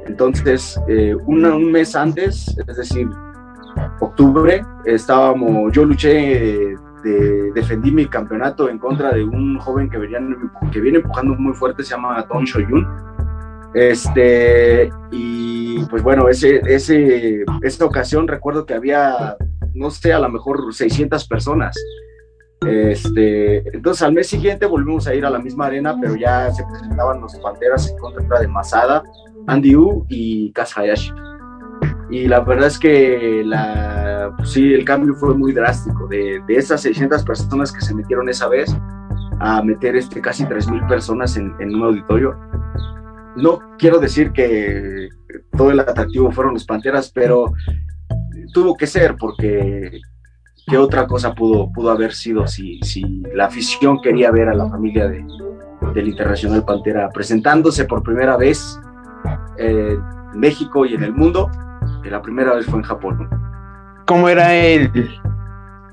Entonces, 0.06 0.78
un 1.26 1.72
mes 1.72 1.96
antes, 1.96 2.54
es 2.58 2.76
decir, 2.76 3.08
octubre, 4.00 4.64
estábamos, 4.84 5.72
yo 5.72 5.84
luché, 5.84 6.76
defendí 7.54 7.90
mi 7.90 8.06
campeonato 8.06 8.68
en 8.68 8.78
contra 8.78 9.12
de 9.12 9.24
un 9.24 9.58
joven 9.58 9.90
que, 9.90 9.98
viene 9.98 10.98
empujando 10.98 11.34
muy 11.34 11.54
fuerte, 11.54 11.82
se 11.82 11.90
llama 11.90 12.26
Don 12.28 12.44
Shoyun. 12.44 12.86
Este, 13.74 14.88
y 15.10 15.84
pues 15.86 16.02
bueno, 16.02 16.28
ese, 16.28 16.62
ese, 16.66 17.44
esta 17.62 17.84
ocasión 17.84 18.28
recuerdo 18.28 18.64
que 18.64 18.74
había, 18.74 19.36
no 19.74 19.90
sé, 19.90 20.12
a 20.12 20.20
lo 20.20 20.28
mejor 20.28 20.72
600 20.72 21.26
personas. 21.26 21.76
Este, 22.66 23.68
entonces 23.76 24.02
al 24.02 24.14
mes 24.14 24.28
siguiente 24.28 24.64
volvimos 24.64 25.06
a 25.06 25.14
ir 25.14 25.26
a 25.26 25.30
la 25.30 25.38
misma 25.38 25.66
arena, 25.66 25.98
pero 26.00 26.16
ya 26.16 26.50
se 26.50 26.64
presentaban 26.64 27.20
los 27.20 27.34
Panteras 27.36 27.90
en 27.90 27.98
contra 27.98 28.40
de 28.40 28.48
Masada, 28.48 29.02
Andy 29.46 29.76
U 29.76 30.06
y 30.08 30.50
Kaz 30.52 30.78
Hayashi 30.78 31.12
y 32.10 32.28
la 32.28 32.40
verdad 32.40 32.66
es 32.66 32.78
que 32.78 33.42
la, 33.44 34.32
pues 34.36 34.50
sí, 34.50 34.72
el 34.72 34.84
cambio 34.84 35.14
fue 35.14 35.34
muy 35.34 35.52
drástico. 35.52 36.06
De, 36.06 36.40
de, 36.46 36.56
esas 36.56 36.82
600 36.82 37.24
personas 37.24 37.72
que 37.72 37.80
se 37.80 37.94
metieron 37.94 38.28
esa 38.28 38.48
vez 38.48 38.74
a 39.40 39.62
meter 39.62 39.96
este, 39.96 40.20
casi 40.20 40.44
3.000 40.44 40.86
personas 40.88 41.36
en, 41.36 41.54
en, 41.58 41.74
un 41.74 41.82
auditorio. 41.84 42.36
No 43.36 43.58
quiero 43.78 43.98
decir 43.98 44.32
que 44.32 45.08
todo 45.56 45.70
el 45.70 45.80
atractivo 45.80 46.30
fueron 46.30 46.54
los 46.54 46.64
Panteras, 46.64 47.10
pero 47.12 47.52
tuvo 48.52 48.76
que 48.76 48.86
ser 48.86 49.16
porque 49.16 50.00
qué 50.66 50.78
otra 50.78 51.06
cosa 51.06 51.34
pudo, 51.34 51.70
pudo 51.72 51.90
haber 51.90 52.12
sido 52.12 52.46
si, 52.46 52.80
si 52.82 53.22
la 53.34 53.46
afición 53.46 54.00
quería 54.00 54.30
ver 54.30 54.48
a 54.48 54.54
la 54.54 54.68
familia 54.68 55.08
de, 55.08 55.24
del 55.94 56.08
Internacional 56.08 56.64
Pantera 56.64 57.08
presentándose 57.10 57.84
por 57.84 58.02
primera 58.02 58.36
vez 58.36 58.78
en 59.58 60.00
México 60.34 60.86
y 60.86 60.94
en 60.94 61.04
el 61.04 61.12
mundo 61.12 61.50
la 62.10 62.22
primera 62.22 62.54
vez 62.54 62.66
fue 62.66 62.78
en 62.78 62.84
Japón. 62.84 63.28
¿Cómo 64.06 64.28
era 64.28 64.54
el, 64.54 64.90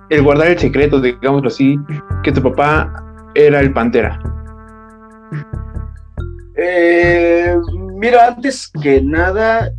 el 0.10 0.24
guardar 0.24 0.48
el 0.48 0.60
secreto, 0.60 1.00
digámoslo 1.00 1.48
así, 1.48 1.80
que 2.24 2.32
tu 2.32 2.42
papá 2.42 2.94
era 3.34 3.60
el 3.60 3.74
Pantera? 3.74 4.20
Eh, 6.56 7.56
mira, 7.94 8.28
antes 8.28 8.72
que 8.82 9.02
nada, 9.02 9.72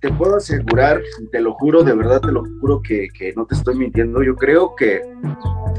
te 0.00 0.12
puedo 0.12 0.36
asegurar, 0.36 1.00
te 1.32 1.40
lo 1.40 1.52
juro, 1.54 1.82
de 1.82 1.94
verdad 1.94 2.20
te 2.20 2.32
lo 2.32 2.44
juro 2.60 2.80
que, 2.82 3.08
no 3.36 3.46
te 3.46 3.54
estoy 3.54 3.74
mintiendo. 3.76 4.22
Yo 4.22 4.36
creo 4.36 4.74
que, 4.76 5.02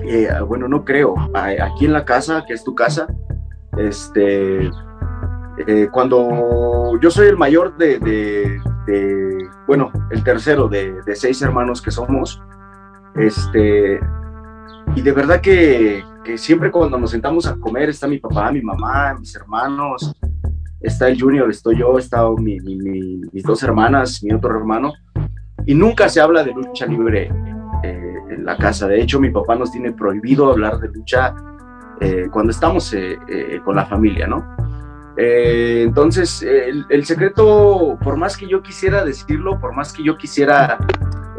eh, 0.04 0.30
bueno, 0.48 0.68
no 0.68 0.84
creo, 0.84 1.16
aquí 1.34 1.86
en 1.86 1.94
la 1.94 2.06
casa, 2.06 2.44
que 2.46 2.54
es 2.54 2.64
tu 2.64 2.76
casa, 2.76 3.08
este, 3.78 4.70
eh, 5.68 5.88
cuando 5.92 7.00
yo 7.02 7.10
soy 7.10 7.28
el 7.28 7.38
mayor 7.38 7.78
de, 7.78 8.60
bueno, 9.68 9.92
el 10.12 10.24
tercero 10.24 10.68
de, 10.68 11.02
seis 11.16 11.42
hermanos 11.42 11.82
que 11.82 11.92
somos, 11.92 12.42
este, 13.16 14.00
y 14.96 15.02
de 15.02 15.12
verdad 15.12 15.42
que, 15.42 16.04
siempre 16.38 16.72
cuando 16.72 16.98
nos 16.98 17.12
sentamos 17.12 17.46
a 17.48 17.56
comer 17.56 17.90
está 17.90 18.08
mi 18.08 18.18
papá, 18.18 18.52
mi 18.52 18.62
mamá, 18.62 19.14
mis 19.20 19.36
hermanos, 19.36 20.14
está 20.80 21.08
el 21.08 21.20
junior, 21.20 21.50
estoy 21.50 21.78
yo, 21.78 21.98
está 21.98 22.28
mis 22.40 23.44
dos 23.44 23.64
hermanas, 23.64 24.24
mi 24.24 24.34
otro 24.34 24.58
hermano, 24.58 24.94
y 25.66 25.74
nunca 25.74 26.10
se 26.10 26.22
habla 26.22 26.44
de 26.44 26.54
lucha 26.54 26.86
libre 26.86 27.32
eh, 27.84 28.16
en 28.30 28.46
la 28.46 28.58
casa. 28.58 28.88
De 28.88 29.02
hecho, 29.02 29.20
mi 29.20 29.30
papá 29.30 29.56
nos 29.56 29.72
tiene 29.72 29.92
prohibido 29.92 30.52
hablar 30.52 30.80
de 30.80 30.90
lucha 30.90 31.36
eh, 32.02 32.28
cuando 32.32 32.52
estamos 32.52 32.94
eh, 32.94 33.18
con 33.64 33.76
la 33.76 33.86
familia, 33.86 34.28
¿no? 34.28 34.46
Eh, 35.18 35.84
entonces, 35.84 36.42
el, 36.44 37.06
secreto, 37.06 37.98
por 38.04 38.18
más 38.18 38.36
que 38.36 38.48
yo 38.48 38.62
quisiera 38.62 39.06
decirlo, 39.06 39.60
por 39.60 39.74
más 39.74 39.94
que 39.94 40.04
yo 40.04 40.18
quisiera 40.18 40.78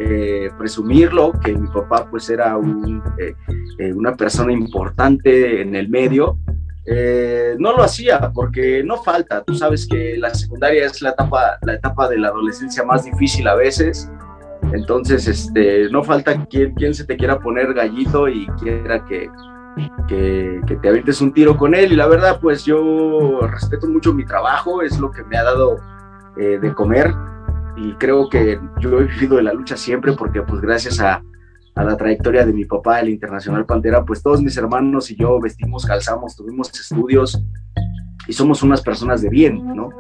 eh, 0.01 0.51
presumirlo, 0.59 1.33
que 1.33 1.55
mi 1.55 1.69
papá 1.69 2.09
pues 2.11 2.31
era 2.31 2.57
eh, 3.19 3.93
una 3.93 4.15
persona 4.17 4.53
importante 4.53 5.61
en 5.61 5.75
el 5.75 5.89
medio, 5.89 6.39
no 7.59 7.73
lo 7.77 7.83
hacía 7.83 8.31
porque 8.33 8.83
no 8.85 9.03
falta. 9.03 9.43
Tú 9.43 9.55
sabes 9.55 9.87
que 9.87 10.17
la 10.17 10.33
secundaria 10.33 10.87
es 10.87 11.03
la 11.03 11.11
etapa, 11.11 11.59
la 11.63 11.75
etapa 11.75 12.09
de 12.09 12.19
la 12.19 12.29
adolescencia 12.29 12.85
más 12.85 13.05
difícil 13.05 13.49
a 13.49 13.57
veces. 13.57 14.11
Entonces, 14.73 15.27
este, 15.27 15.91
no 15.91 16.03
falta 16.03 16.47
quien, 16.47 16.75
quien 16.75 16.95
se 16.95 17.05
te 17.05 17.17
quiera 17.17 17.39
poner 17.39 17.75
gallito 17.75 18.29
y 18.29 18.47
quiera 18.61 19.05
que, 19.05 19.29
que, 20.09 20.61
te 20.81 20.89
avientes 20.89 21.21
un 21.21 21.33
tiro 21.33 21.57
con 21.57 21.75
él. 21.75 21.93
Y 21.93 21.97
la 21.97 22.07
verdad, 22.07 22.39
pues 22.41 22.65
yo 22.65 23.41
respeto 23.43 23.89
mucho 23.89 24.13
mi 24.13 24.25
trabajo, 24.25 24.83
es 24.83 24.99
lo 24.99 25.11
que 25.11 25.25
me 25.25 25.37
ha 25.37 25.45
dado 25.45 25.77
eh, 26.37 26.59
de 26.61 26.75
comer. 26.75 27.13
Y 27.77 27.93
creo 27.95 28.29
que 28.29 28.59
yo 28.81 29.01
he 29.01 29.05
vivido 29.05 29.37
de 29.37 29.43
la 29.43 29.53
lucha 29.53 29.77
siempre 29.77 30.13
porque 30.15 30.41
pues 30.43 30.63
gracias 30.63 30.99
a, 31.01 31.23
a 31.75 31.85
la 31.85 31.97
trayectoria 31.97 32.47
de 32.47 32.53
mi 32.53 32.65
papá, 32.65 33.01
el 33.01 33.11
Internacional 33.11 33.67
Pantera, 33.67 34.05
pues 34.05 34.23
todos 34.23 34.41
mis 34.41 34.57
hermanos 34.57 35.11
y 35.11 35.17
yo 35.17 35.39
vestimos, 35.41 35.85
calzamos, 35.85 36.35
tuvimos 36.35 36.71
estudios 36.79 37.39
y 38.27 38.33
somos 38.33 38.63
unas 38.63 38.81
personas 38.81 39.21
de 39.21 39.29
bien, 39.29 39.63
¿no? 39.75 39.91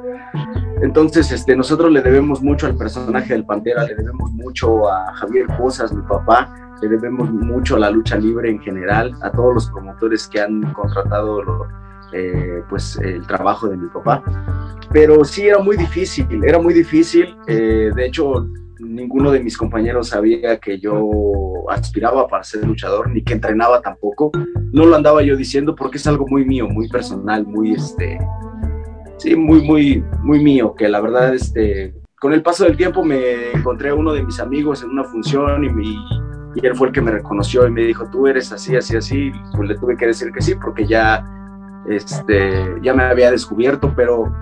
Entonces, 0.82 1.30
este, 1.32 1.54
nosotros 1.54 1.92
le 1.92 2.02
debemos 2.02 2.42
mucho 2.42 2.66
al 2.66 2.76
personaje 2.76 3.34
del 3.34 3.44
Pantera, 3.44 3.84
le 3.84 3.94
debemos 3.94 4.30
mucho 4.32 4.90
a 4.90 5.14
Javier 5.14 5.46
Cosas, 5.58 5.92
mi 5.92 6.02
papá, 6.02 6.52
le 6.82 6.88
debemos 6.88 7.30
mucho 7.32 7.76
a 7.76 7.80
la 7.80 7.90
lucha 7.90 8.16
libre 8.16 8.50
en 8.50 8.60
general, 8.60 9.14
a 9.22 9.30
todos 9.30 9.54
los 9.54 9.70
promotores 9.70 10.28
que 10.28 10.40
han 10.40 10.72
contratado 10.72 11.66
eh, 12.12 12.62
pues, 12.68 12.98
el 13.02 13.26
trabajo 13.26 13.68
de 13.68 13.76
mi 13.76 13.88
papá. 13.88 14.22
Pero 14.92 15.24
sí 15.24 15.48
era 15.48 15.58
muy 15.58 15.76
difícil, 15.76 16.26
era 16.44 16.58
muy 16.58 16.74
difícil. 16.74 17.36
Eh, 17.46 17.90
de 17.94 18.06
hecho, 18.06 18.46
ninguno 18.78 19.30
de 19.30 19.40
mis 19.40 19.56
compañeros 19.56 20.08
sabía 20.08 20.58
que 20.58 20.78
yo 20.78 21.64
aspiraba 21.68 22.28
para 22.28 22.44
ser 22.44 22.64
luchador, 22.66 23.10
ni 23.10 23.22
que 23.22 23.34
entrenaba 23.34 23.80
tampoco. 23.80 24.30
No 24.72 24.86
lo 24.86 24.96
andaba 24.96 25.22
yo 25.22 25.36
diciendo 25.36 25.74
porque 25.74 25.98
es 25.98 26.06
algo 26.06 26.26
muy 26.28 26.44
mío, 26.44 26.68
muy 26.68 26.88
personal, 26.88 27.46
muy, 27.46 27.72
este, 27.72 28.18
sí, 29.16 29.34
muy, 29.34 29.62
muy, 29.62 30.04
muy 30.22 30.42
mío, 30.42 30.74
que 30.74 30.88
la 30.88 31.00
verdad, 31.00 31.34
este, 31.34 31.94
con 32.20 32.32
el 32.32 32.42
paso 32.42 32.64
del 32.64 32.76
tiempo 32.76 33.04
me 33.04 33.52
encontré 33.52 33.90
a 33.90 33.94
uno 33.94 34.12
de 34.12 34.22
mis 34.22 34.40
amigos 34.40 34.82
en 34.82 34.90
una 34.90 35.04
función 35.04 35.64
y, 35.64 35.70
me, 35.70 35.84
y 36.56 36.66
él 36.66 36.74
fue 36.74 36.88
el 36.88 36.92
que 36.94 37.02
me 37.02 37.10
reconoció 37.10 37.66
y 37.66 37.70
me 37.70 37.82
dijo, 37.82 38.08
tú 38.10 38.26
eres 38.26 38.50
así, 38.50 38.74
así, 38.74 38.96
así, 38.96 39.30
pues 39.54 39.68
le 39.68 39.76
tuve 39.76 39.96
que 39.96 40.06
decir 40.06 40.32
que 40.32 40.40
sí, 40.40 40.54
porque 40.54 40.86
ya, 40.86 41.22
este, 41.86 42.76
ya 42.82 42.94
me 42.94 43.02
había 43.02 43.30
descubierto, 43.30 43.92
pero 43.94 44.32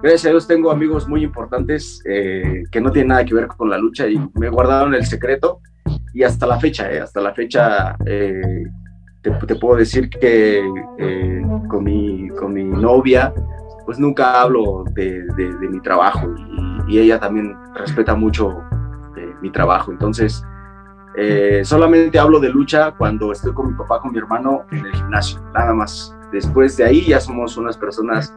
gracias 0.00 0.26
a 0.26 0.30
Dios 0.30 0.46
tengo 0.46 0.70
amigos 0.70 1.08
muy 1.08 1.24
importantes 1.24 2.00
eh, 2.08 2.62
que 2.70 2.80
no 2.80 2.92
tienen 2.92 3.08
nada 3.08 3.24
que 3.24 3.34
ver 3.34 3.48
con 3.48 3.70
la 3.70 3.78
lucha 3.78 4.06
y 4.06 4.20
me 4.34 4.48
guardaron 4.50 4.94
el 4.94 5.04
secreto. 5.04 5.60
Y 6.12 6.22
hasta 6.22 6.46
la 6.46 6.60
fecha, 6.60 6.92
eh, 6.92 7.00
hasta 7.00 7.20
la 7.20 7.34
fecha 7.34 7.96
eh, 8.06 8.64
te, 9.20 9.56
puedo 9.56 9.76
decir 9.76 10.08
que 10.08 10.62
con, 11.68 11.82
mi, 11.82 12.28
con 12.38 12.52
mi 12.52 12.62
novia, 12.62 13.34
pues 13.84 13.98
nunca 13.98 14.42
hablo 14.42 14.84
de, 14.92 15.24
de, 15.36 15.68
mi 15.68 15.80
trabajo 15.80 16.32
y, 16.86 16.94
y, 16.94 16.98
ella 17.00 17.18
también 17.18 17.56
respeta 17.74 18.14
mucho 18.14 18.62
mi 19.42 19.50
trabajo, 19.50 19.90
entonces 19.90 20.42
eh, 21.16 21.62
solamente 21.64 22.18
hablo 22.18 22.40
de 22.40 22.48
lucha 22.48 22.92
cuando 22.92 23.32
estoy 23.32 23.52
con 23.52 23.68
mi 23.68 23.74
papá, 23.74 24.00
con 24.00 24.12
mi 24.12 24.18
hermano 24.18 24.64
en 24.72 24.86
el 24.86 24.92
gimnasio, 24.92 25.40
nada 25.54 25.72
más. 25.72 26.14
Después 26.32 26.76
de 26.76 26.84
ahí 26.84 27.06
ya 27.06 27.20
somos 27.20 27.56
unas 27.56 27.76
personas 27.76 28.32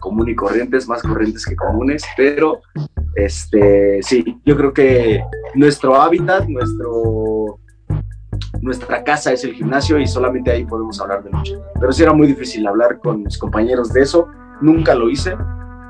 comunes 0.00 0.32
y 0.32 0.36
corrientes, 0.36 0.88
más 0.88 1.02
corrientes 1.02 1.44
que 1.44 1.54
comunes, 1.54 2.02
pero 2.16 2.60
este, 3.14 4.00
sí, 4.02 4.40
yo 4.44 4.56
creo 4.56 4.72
que 4.72 5.22
nuestro 5.54 6.00
hábitat, 6.00 6.46
nuestro, 6.48 7.58
nuestra 8.62 9.04
casa 9.04 9.32
es 9.32 9.44
el 9.44 9.52
gimnasio 9.52 9.98
y 9.98 10.06
solamente 10.06 10.50
ahí 10.50 10.64
podemos 10.64 11.00
hablar 11.00 11.22
de 11.22 11.30
lucha. 11.30 11.54
Pero 11.78 11.92
sí 11.92 12.02
era 12.02 12.12
muy 12.12 12.26
difícil 12.26 12.66
hablar 12.66 12.98
con 12.98 13.22
mis 13.22 13.38
compañeros 13.38 13.92
de 13.92 14.02
eso, 14.02 14.28
nunca 14.60 14.94
lo 14.94 15.10
hice 15.10 15.36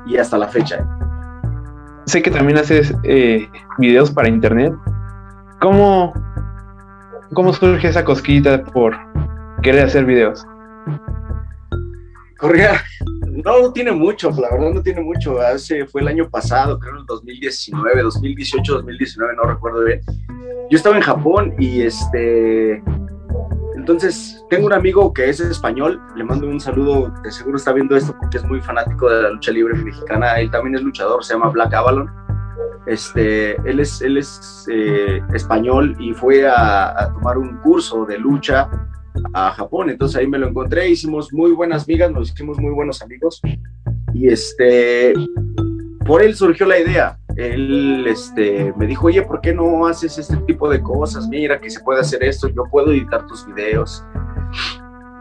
y 0.05 0.17
hasta 0.17 0.37
la 0.37 0.47
fecha. 0.47 0.75
¿eh? 0.77 0.85
Sé 2.05 2.21
que 2.21 2.31
también 2.31 2.57
haces 2.57 2.93
eh, 3.03 3.47
videos 3.77 4.11
para 4.11 4.27
internet. 4.27 4.73
¿Cómo, 5.61 6.13
¿Cómo 7.33 7.51
surge 7.51 7.87
esa 7.87 8.03
cosquillita 8.03 8.63
por 8.63 8.95
querer 9.61 9.85
hacer 9.85 10.05
videos? 10.05 10.45
Corría, 12.37 12.81
No, 13.43 13.61
no 13.61 13.73
tiene 13.73 13.91
mucho, 13.91 14.29
la 14.31 14.51
verdad 14.51 14.73
no 14.73 14.81
tiene 14.81 15.01
mucho. 15.01 15.41
Hace, 15.41 15.85
fue 15.85 16.01
el 16.01 16.07
año 16.07 16.29
pasado, 16.29 16.77
creo 16.79 16.93
en 16.93 16.99
el 16.99 17.05
2019, 17.05 18.01
2018, 18.03 18.73
2019, 18.73 19.35
no 19.35 19.43
recuerdo 19.43 19.83
bien. 19.85 20.01
Yo 20.69 20.77
estaba 20.77 20.95
en 20.95 21.01
Japón 21.01 21.55
y 21.57 21.81
este, 21.81 22.83
entonces, 23.75 24.41
tengo 24.49 24.67
un 24.67 24.73
amigo 24.73 25.13
que 25.13 25.27
es 25.27 25.41
español, 25.41 26.01
le 26.15 26.23
mando 26.23 26.47
un 26.47 26.59
saludo, 26.59 27.13
de 27.23 27.31
seguro 27.31 27.57
está 27.57 27.73
viendo 27.73 27.97
esto 27.97 28.15
porque 28.17 28.37
es 28.37 28.45
muy 28.45 28.61
fanático 28.61 29.09
de 29.09 29.23
la 29.23 29.29
lucha 29.31 29.51
libre 29.51 29.73
mexicana, 29.73 30.39
él 30.39 30.49
también 30.51 30.75
es 30.75 30.83
luchador, 30.83 31.21
se 31.23 31.33
llama 31.33 31.49
Black 31.49 31.73
Avalon. 31.73 32.09
Este, 32.85 33.55
él 33.69 33.79
es, 33.79 34.01
eh, 34.71 35.21
español 35.33 35.95
y 35.99 36.13
fue 36.13 36.47
a, 36.47 37.11
tomar 37.13 37.37
un 37.37 37.57
curso 37.57 38.05
de 38.05 38.17
lucha 38.17 38.69
a 39.33 39.51
Japón, 39.51 39.89
entonces 39.89 40.17
ahí 40.17 40.27
me 40.27 40.37
lo 40.37 40.47
encontré, 40.47 40.89
hicimos 40.89 41.31
muy 41.31 41.51
buenas 41.51 41.87
migas, 41.87 42.11
nos 42.11 42.31
hicimos 42.31 42.59
muy 42.59 42.71
buenos 42.73 43.01
amigos 43.01 43.41
y 44.13 44.27
este, 44.27 45.13
por 46.05 46.21
él 46.21 46.35
surgió 46.35 46.65
la 46.65 46.79
idea, 46.79 47.17
él 47.37 48.05
este, 48.07 48.73
me 48.75 48.85
dijo, 48.85 49.07
oye, 49.07 49.21
¿por 49.21 49.39
qué 49.39 49.53
no 49.53 49.85
haces 49.87 50.17
este 50.17 50.37
tipo 50.37 50.69
de 50.69 50.81
cosas? 50.81 51.27
Mira 51.27 51.59
que 51.59 51.69
se 51.69 51.79
puede 51.79 52.01
hacer 52.01 52.23
esto, 52.23 52.47
yo 52.49 52.63
puedo 52.69 52.91
editar 52.91 53.25
tus 53.27 53.45
videos. 53.45 54.03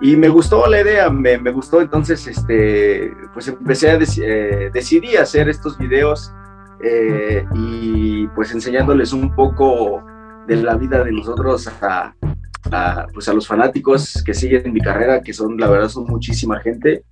Y 0.00 0.16
me 0.16 0.28
gustó 0.28 0.66
la 0.66 0.80
idea, 0.80 1.08
me, 1.10 1.38
gustó, 1.52 1.80
entonces 1.80 2.26
este, 2.26 3.12
pues 3.32 3.46
empecé 3.46 3.90
a 3.92 3.98
eh, 3.98 4.70
decidí 4.74 5.16
hacer 5.16 5.48
estos 5.48 5.78
videos 5.78 6.32
eh, 6.82 7.44
y 7.54 8.26
pues 8.28 8.52
enseñándoles 8.52 9.12
un 9.12 9.34
poco 9.34 10.02
de 10.46 10.56
la 10.56 10.76
vida 10.76 11.04
de 11.04 11.12
nosotros 11.12 11.68
a, 11.80 12.14
a, 12.70 13.06
pues 13.12 13.28
a 13.28 13.32
los 13.32 13.46
fanáticos 13.46 14.22
que 14.24 14.34
siguen 14.34 14.72
mi 14.72 14.80
carrera, 14.80 15.22
que 15.22 15.32
son, 15.32 15.56
la 15.56 15.68
verdad, 15.68 15.88
son 15.88 16.06
muchísima 16.06 16.58
gente. 16.60 17.04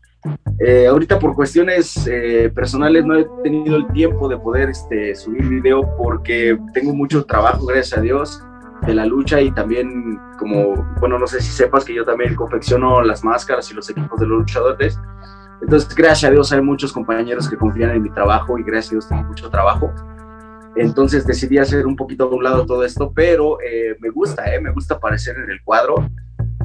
Eh, 0.58 0.86
ahorita 0.86 1.18
por 1.18 1.34
cuestiones 1.34 2.06
eh, 2.06 2.52
personales 2.54 3.04
no 3.06 3.18
he 3.18 3.26
tenido 3.42 3.76
el 3.76 3.86
tiempo 3.88 4.28
de 4.28 4.36
poder 4.36 4.68
este, 4.68 5.14
subir 5.14 5.48
video 5.48 5.96
porque 5.96 6.58
tengo 6.74 6.94
mucho 6.94 7.24
trabajo, 7.24 7.64
gracias 7.64 7.98
a 7.98 8.02
Dios, 8.02 8.42
de 8.86 8.94
la 8.94 9.06
lucha 9.06 9.40
y 9.40 9.50
también 9.52 10.18
como, 10.38 10.74
bueno, 11.00 11.18
no 11.18 11.26
sé 11.26 11.40
si 11.40 11.50
sepas 11.50 11.84
que 11.84 11.94
yo 11.94 12.04
también 12.04 12.34
confecciono 12.34 13.02
las 13.02 13.24
máscaras 13.24 13.70
y 13.70 13.74
los 13.74 13.88
equipos 13.88 14.18
de 14.20 14.26
los 14.26 14.40
luchadores. 14.40 14.98
Entonces, 15.62 15.94
gracias 15.94 16.30
a 16.30 16.32
Dios 16.32 16.52
hay 16.52 16.62
muchos 16.62 16.92
compañeros 16.92 17.48
que 17.48 17.56
confían 17.56 17.90
en 17.90 18.02
mi 18.02 18.10
trabajo 18.10 18.58
y 18.58 18.62
gracias 18.62 18.88
a 18.88 18.94
Dios 18.94 19.08
tengo 19.08 19.24
mucho 19.24 19.50
trabajo. 19.50 19.92
Entonces 20.76 21.26
decidí 21.26 21.58
hacer 21.58 21.86
un 21.86 21.96
poquito 21.96 22.28
de 22.28 22.36
un 22.36 22.44
lado 22.44 22.64
todo 22.64 22.84
esto, 22.84 23.12
pero 23.12 23.60
eh, 23.60 23.96
me 24.00 24.10
gusta, 24.10 24.54
eh, 24.54 24.60
me 24.60 24.70
gusta 24.70 24.94
aparecer 24.94 25.36
en 25.36 25.50
el 25.50 25.62
cuadro. 25.62 26.08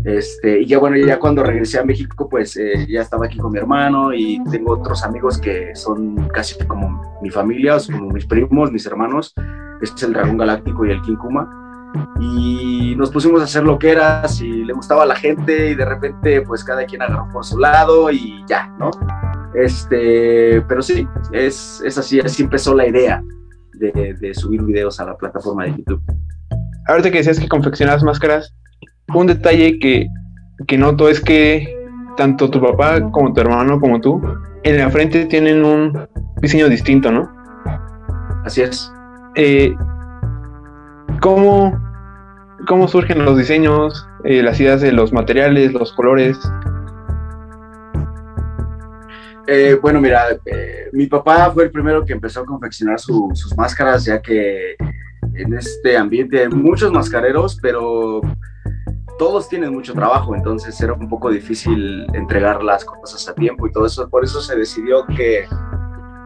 Este, 0.03 0.61
y 0.61 0.67
ya 0.67 0.77
bueno, 0.77 0.97
ya 0.97 1.17
cuando 1.17 1.43
regresé 1.43 1.79
a 1.79 1.83
México, 1.83 2.29
pues 2.29 2.55
eh, 2.57 2.85
ya 2.87 3.01
estaba 3.01 3.25
aquí 3.25 3.39
con 3.39 3.51
mi 3.51 3.57
hermano 3.57 4.13
y 4.13 4.39
tengo 4.51 4.73
otros 4.73 5.03
amigos 5.03 5.39
que 5.39 5.75
son 5.75 6.29
casi 6.29 6.63
como 6.65 7.17
mi 7.23 7.31
familia, 7.31 7.77
como 7.91 8.11
mis 8.11 8.25
primos, 8.25 8.71
mis 8.71 8.85
hermanos. 8.85 9.33
Es 9.81 9.91
el 10.03 10.13
Dragón 10.13 10.37
Galáctico 10.37 10.85
y 10.85 10.91
el 10.91 11.01
King 11.01 11.15
Kuma. 11.15 11.64
Y 12.19 12.95
nos 12.97 13.11
pusimos 13.11 13.41
a 13.41 13.45
hacer 13.45 13.63
lo 13.63 13.77
que 13.77 13.91
era, 13.91 14.27
si 14.27 14.63
le 14.63 14.73
gustaba 14.73 15.03
a 15.03 15.05
la 15.05 15.15
gente 15.15 15.71
y 15.71 15.75
de 15.75 15.85
repente 15.85 16.41
pues 16.41 16.63
cada 16.63 16.85
quien 16.85 17.01
agarró 17.01 17.27
por 17.31 17.45
su 17.45 17.57
lado 17.59 18.11
y 18.11 18.43
ya, 18.47 18.67
¿no? 18.79 18.91
Este, 19.53 20.61
pero 20.67 20.81
sí, 20.81 21.07
es, 21.31 21.81
es 21.85 21.97
así, 21.97 22.19
así 22.19 22.43
empezó 22.43 22.75
la 22.75 22.87
idea 22.87 23.23
de, 23.73 24.15
de 24.19 24.33
subir 24.33 24.61
videos 24.63 24.99
a 24.99 25.05
la 25.05 25.17
plataforma 25.17 25.65
de 25.65 25.71
YouTube. 25.71 26.01
Ahorita 26.87 27.11
que 27.11 27.17
decías 27.17 27.39
que 27.39 27.47
confeccionas 27.47 28.03
máscaras, 28.03 28.53
un 29.13 29.27
detalle 29.27 29.79
que, 29.79 30.07
que 30.67 30.77
noto 30.77 31.09
es 31.09 31.19
que 31.21 31.75
tanto 32.17 32.49
tu 32.49 32.61
papá 32.61 33.01
como 33.11 33.33
tu 33.33 33.41
hermano 33.41 33.79
como 33.79 33.99
tú 33.99 34.21
en 34.63 34.77
la 34.77 34.89
frente 34.89 35.25
tienen 35.25 35.63
un 35.63 36.07
diseño 36.41 36.69
distinto, 36.69 37.11
¿no? 37.11 37.31
Así 38.43 38.61
es. 38.61 38.91
Eh, 39.35 39.75
¿cómo, 41.25 41.81
¿Cómo 42.67 42.87
surgen 42.87 43.25
los 43.25 43.35
diseños, 43.35 44.07
eh, 44.25 44.43
las 44.43 44.59
ideas 44.59 44.79
de 44.79 44.91
los 44.91 45.11
materiales, 45.11 45.73
los 45.73 45.91
colores? 45.91 46.37
Eh, 49.47 49.75
bueno, 49.81 49.99
mira, 49.99 50.21
eh, 50.45 50.87
mi 50.93 51.07
papá 51.07 51.49
fue 51.49 51.63
el 51.63 51.71
primero 51.71 52.05
que 52.05 52.13
empezó 52.13 52.41
a 52.41 52.45
confeccionar 52.45 52.99
su, 52.99 53.31
sus 53.33 53.57
máscaras, 53.57 54.05
ya 54.05 54.21
que 54.21 54.75
en 55.33 55.53
este 55.55 55.97
ambiente 55.97 56.41
hay 56.41 56.49
muchos 56.49 56.91
mascareros, 56.91 57.57
pero 57.59 58.21
todos 59.17 59.49
tienen 59.49 59.73
mucho 59.73 59.95
trabajo, 59.95 60.35
entonces 60.35 60.79
era 60.79 60.93
un 60.93 61.09
poco 61.09 61.31
difícil 61.31 62.05
entregar 62.13 62.63
las 62.63 62.85
cosas 62.85 63.27
a 63.27 63.33
tiempo 63.33 63.65
y 63.65 63.71
todo 63.71 63.87
eso. 63.87 64.07
Por 64.09 64.23
eso 64.23 64.41
se 64.41 64.55
decidió 64.55 65.07
que, 65.07 65.47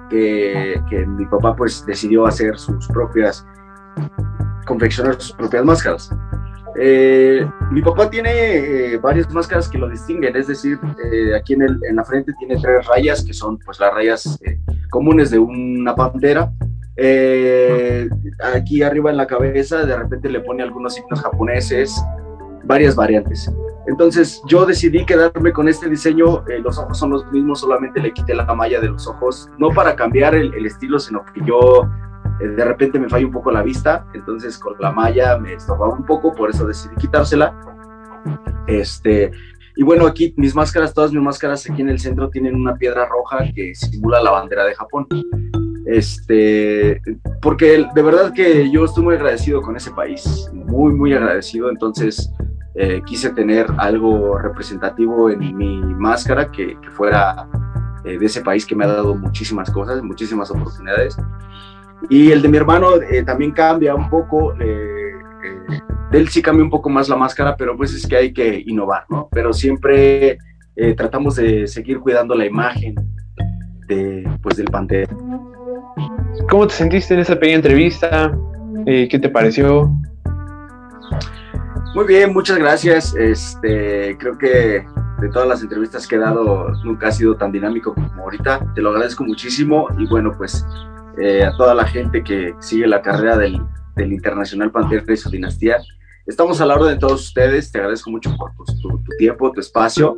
que, 0.10 0.82
que 0.90 1.06
mi 1.06 1.26
papá 1.28 1.56
pues 1.56 1.86
decidió 1.86 2.26
hacer 2.26 2.58
sus 2.58 2.86
propias, 2.90 3.46
confeccionar 4.70 5.20
sus 5.20 5.34
propias 5.34 5.66
máscaras. 5.66 6.12
Eh, 6.80 7.46
mi 7.72 7.82
papá 7.82 8.10
tiene 8.10 8.32
eh, 8.32 8.98
varias 8.98 9.30
máscaras 9.34 9.68
que 9.68 9.80
lo 9.80 9.90
distinguen, 9.90 10.36
es 10.36 10.48
decir, 10.48 10.80
eh, 11.12 11.36
aquí 11.36 11.54
en, 11.54 11.80
la 11.94 12.06
frente 12.06 12.32
tiene 12.38 12.56
tres 12.62 12.86
rayas 12.86 13.24
que 13.26 13.34
son 13.34 13.58
pues 13.58 13.80
las 13.80 13.92
rayas 13.94 14.40
eh, 14.46 14.60
comunes 14.92 15.32
de 15.32 15.40
una 15.40 15.96
pantera. 15.96 16.54
Aquí 18.54 18.84
arriba 18.84 19.10
en 19.10 19.18
la 19.18 19.26
cabeza 19.26 19.86
de 19.86 19.98
repente 19.98 20.30
le 20.30 20.42
pone 20.42 20.62
algunos 20.62 20.94
signos 20.94 21.20
japoneses, 21.22 22.02
varias 22.66 22.96
variantes. 22.96 23.52
Entonces 23.88 24.42
yo 24.48 24.66
decidí 24.66 25.06
quedarme 25.06 25.52
con 25.52 25.68
este 25.68 25.90
diseño, 25.90 26.44
los 26.64 26.78
ojos 26.78 26.98
son 27.00 27.10
los 27.12 27.26
mismos, 27.32 27.62
solamente 27.62 28.00
le 28.02 28.14
quité 28.14 28.36
la 28.36 28.46
malla 28.54 28.80
de 28.80 28.90
los 28.90 29.08
ojos, 29.08 29.50
no 29.58 29.70
para 29.70 29.96
cambiar 29.96 30.36
el, 30.36 30.66
estilo, 30.66 31.00
sino 31.00 31.26
que 31.34 31.42
yo 31.46 31.90
de 32.48 32.66
repente 32.66 33.00
me 33.00 33.10
falla 33.10 33.26
un 33.26 33.32
poco 33.32 33.52
la 33.52 33.62
vista, 33.62 34.06
entonces 34.14 34.58
con 34.58 34.76
la 34.80 34.92
malla 34.92 35.38
me 35.38 35.54
estorbaba 35.54 35.94
un 35.94 36.06
poco, 36.06 36.34
por 36.34 36.50
eso 36.50 36.66
decidí 36.66 36.96
quitársela. 36.96 37.54
Este, 38.68 39.32
y 39.76 39.84
bueno, 39.84 40.06
aquí 40.06 40.34
mis 40.38 40.56
máscaras, 40.56 40.94
todas 40.94 41.12
mis 41.12 41.22
máscaras 41.22 41.70
aquí 41.70 41.82
en 41.82 41.90
el 41.90 42.00
centro 42.00 42.30
tienen 42.30 42.56
una 42.56 42.76
piedra 42.76 43.06
roja 43.06 43.46
que 43.54 43.74
simula 43.76 44.22
la 44.22 44.32
bandera 44.32 44.66
de 44.66 44.76
Japón. 44.76 45.08
Este, 45.86 47.02
porque 47.42 47.86
de 47.96 48.02
verdad 48.02 48.34
que 48.34 48.70
yo 48.70 48.86
estoy 48.86 49.04
muy 49.04 49.16
agradecido 49.16 49.62
con 49.62 49.76
ese 49.76 49.92
país, 49.92 50.50
muy, 50.54 50.94
muy 50.94 51.14
agradecido, 51.14 51.70
entonces 51.70 52.32
eh, 52.76 53.02
quise 53.06 53.32
tener 53.32 53.68
algo 53.78 54.38
representativo 54.38 55.30
en 55.30 55.58
mi 55.58 55.82
máscara 55.96 56.52
que, 56.52 56.78
que 56.80 56.92
fuera 56.92 57.48
eh, 58.06 58.18
de 58.18 58.26
ese 58.26 58.42
país 58.42 58.66
que 58.66 58.76
me 58.76 58.86
ha 58.86 58.88
dado 58.88 59.16
muchísimas 59.16 59.70
cosas, 59.70 60.02
muchísimas 60.02 60.50
oportunidades. 60.52 61.18
Y 62.10 62.32
el 62.32 62.42
de 62.42 62.48
mi 62.48 62.58
hermano 62.58 62.96
eh, 62.96 63.24
también 63.24 63.52
cambia 63.52 63.94
un 63.94 64.10
poco, 64.10 64.54
eh, 64.60 65.12
eh, 65.44 65.80
él 66.12 66.30
sí 66.30 66.42
cambia 66.42 66.64
un 66.64 66.70
poco 66.70 66.90
más 66.90 67.10
la 67.10 67.16
máscara, 67.16 67.56
pero 67.58 67.76
pues 67.76 67.94
es 67.94 68.08
que 68.08 68.16
hay 68.16 68.34
que 68.34 68.64
innovar, 68.66 69.06
¿no? 69.10 69.28
Pero 69.32 69.54
siempre 69.54 70.38
tratamos 70.96 71.36
de 71.36 71.68
seguir 71.68 72.00
cuidando 72.00 72.34
la 72.36 72.46
imagen 72.46 72.96
de, 73.90 74.26
pues, 74.42 74.56
del 74.56 74.68
Pantera. 74.68 75.14
¿Cómo 76.50 76.68
te 76.68 76.74
sentiste 76.74 77.16
en 77.16 77.20
esa 77.20 77.34
pequeña 77.34 77.58
entrevista? 77.58 78.32
¿Qué 78.86 79.20
te 79.22 79.28
pareció? 79.28 79.92
Muy 81.96 82.06
bien, 82.06 82.32
muchas 82.32 82.58
gracias. 82.58 83.14
Este, 83.14 84.16
creo 84.20 84.38
que 84.38 84.86
de 85.20 85.30
todas 85.34 85.48
las 85.48 85.62
entrevistas 85.62 86.08
que 86.08 86.16
he 86.16 86.20
dado 86.20 86.72
nunca 86.86 87.10
ha 87.10 87.12
sido 87.12 87.36
tan 87.36 87.52
dinámico 87.52 87.94
como 87.94 88.24
ahorita. 88.24 88.74
Te 88.74 88.82
lo 88.82 88.92
agradezco 88.92 89.26
muchísimo 89.26 89.88
y 89.98 90.08
bueno, 90.08 90.34
pues 90.38 90.66
eh, 91.18 91.44
a 91.44 91.56
toda 91.58 91.74
la 91.74 91.86
gente 91.86 92.24
que 92.24 92.54
sigue 92.60 92.88
la 92.88 93.02
carrera 93.02 93.38
del, 93.38 93.60
del 93.96 94.14
Internacional 94.14 94.72
Pantera 94.72 95.04
y 95.08 95.18
su 95.18 95.30
dinastía. 95.30 95.78
Estamos 96.26 96.62
a 96.62 96.66
la 96.66 96.76
orden 96.76 96.94
de 96.94 97.00
todos 97.00 97.22
ustedes, 97.28 97.72
te 97.72 97.80
agradezco 97.80 98.12
mucho 98.12 98.36
por 98.38 98.54
tu, 98.56 98.66
tu, 98.82 98.90
tu, 99.04 99.12
tiempo, 99.18 99.52
tu 99.52 99.60
espacio 99.60 100.16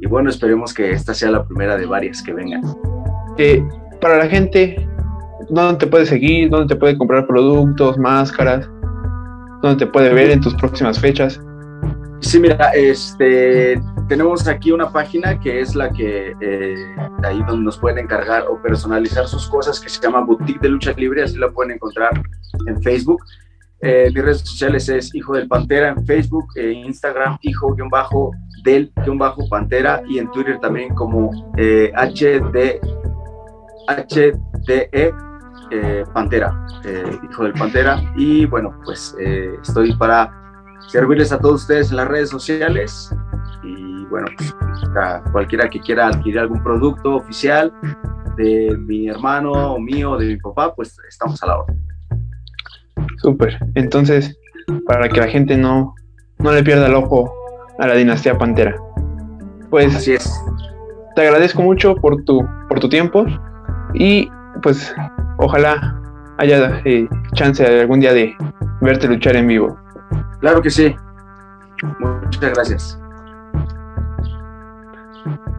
y 0.00 0.06
bueno, 0.06 0.30
esperemos 0.30 0.74
que 0.74 0.90
esta 0.90 1.14
sea 1.14 1.30
la 1.30 1.44
primera 1.44 1.76
de 1.76 1.86
varias 1.86 2.22
que 2.22 2.32
vengan. 2.32 2.62
Eh, 3.38 3.62
para 4.00 4.18
la 4.18 4.26
gente, 4.26 4.88
¿dónde 5.48 5.78
te 5.78 5.86
puede 5.86 6.06
seguir? 6.06 6.50
¿Dónde 6.50 6.74
te 6.74 6.78
puede 6.78 6.98
comprar 6.98 7.26
productos, 7.26 7.98
máscaras? 7.98 8.68
¿Dónde 9.62 9.84
te 9.84 9.86
puede 9.86 10.12
ver 10.12 10.30
en 10.30 10.40
tus 10.40 10.54
próximas 10.54 10.98
fechas? 10.98 11.40
Sí, 12.20 12.40
mira, 12.40 12.70
este, 12.74 13.80
tenemos 14.12 14.46
aquí 14.46 14.70
una 14.72 14.92
página 14.92 15.40
que 15.40 15.62
es 15.62 15.74
la 15.74 15.90
que 15.90 16.36
eh, 16.38 16.76
ahí 17.24 17.42
donde 17.46 17.64
nos 17.64 17.78
pueden 17.78 17.98
encargar 17.98 18.46
o 18.46 18.60
personalizar 18.60 19.26
sus 19.26 19.48
cosas 19.48 19.80
que 19.80 19.88
se 19.88 20.02
llama 20.02 20.20
Boutique 20.20 20.60
de 20.60 20.68
Lucha 20.68 20.92
Libre, 20.92 21.22
así 21.22 21.38
la 21.38 21.50
pueden 21.50 21.76
encontrar 21.76 22.22
en 22.66 22.82
Facebook. 22.82 23.24
Eh, 23.80 24.10
mis 24.14 24.22
redes 24.22 24.40
sociales 24.40 24.86
es 24.90 25.14
Hijo 25.14 25.32
del 25.32 25.48
Pantera 25.48 25.88
en 25.88 26.04
Facebook, 26.04 26.44
e 26.56 26.72
Instagram, 26.72 27.38
Hijo-del-Pantera 27.40 30.02
y 30.06 30.18
en 30.18 30.30
Twitter 30.30 30.60
también 30.60 30.94
como 30.94 31.54
eh, 31.56 31.90
HD, 31.96 32.82
HDE 33.88 35.14
eh, 35.70 36.04
Pantera, 36.12 36.66
eh, 36.84 37.18
Hijo 37.30 37.44
del 37.44 37.54
Pantera. 37.54 38.12
Y 38.14 38.44
bueno, 38.44 38.78
pues 38.84 39.16
estoy 39.62 39.96
para 39.96 40.30
servirles 40.88 41.32
a 41.32 41.38
todos 41.38 41.62
ustedes 41.62 41.90
en 41.90 41.96
las 41.96 42.08
redes 42.08 42.28
sociales 42.28 43.10
y 43.62 44.04
bueno, 44.06 44.26
pues, 44.36 44.54
cualquiera 45.32 45.68
que 45.68 45.80
quiera 45.80 46.08
adquirir 46.08 46.40
algún 46.40 46.62
producto 46.62 47.16
oficial 47.16 47.72
de 48.36 48.76
mi 48.78 49.08
hermano 49.08 49.52
o 49.52 49.78
mío, 49.78 50.16
de 50.16 50.26
mi 50.26 50.36
papá, 50.36 50.74
pues 50.74 50.96
estamos 51.08 51.42
a 51.42 51.46
la 51.46 51.58
hora. 51.58 51.74
Súper. 53.18 53.58
Entonces, 53.74 54.36
para 54.86 55.08
que 55.08 55.20
la 55.20 55.28
gente 55.28 55.56
no, 55.56 55.94
no 56.38 56.52
le 56.52 56.62
pierda 56.62 56.86
el 56.86 56.94
ojo 56.94 57.32
a 57.78 57.86
la 57.86 57.94
dinastía 57.94 58.36
Pantera. 58.36 58.76
Pues 59.70 59.94
Así 59.94 60.12
es. 60.12 60.44
te 61.14 61.22
agradezco 61.22 61.62
mucho 61.62 61.94
por 61.96 62.22
tu, 62.24 62.46
por 62.68 62.80
tu 62.80 62.88
tiempo 62.88 63.24
y 63.94 64.28
pues 64.62 64.94
ojalá 65.38 66.00
haya 66.38 66.80
eh, 66.84 67.08
chance 67.34 67.64
algún 67.64 68.00
día 68.00 68.12
de 68.12 68.34
verte 68.80 69.08
luchar 69.08 69.36
en 69.36 69.46
vivo. 69.46 69.78
Claro 70.40 70.60
que 70.60 70.70
sí. 70.70 70.94
Muchas 71.98 72.54
gracias. 72.54 73.01
Bye. 75.24 75.51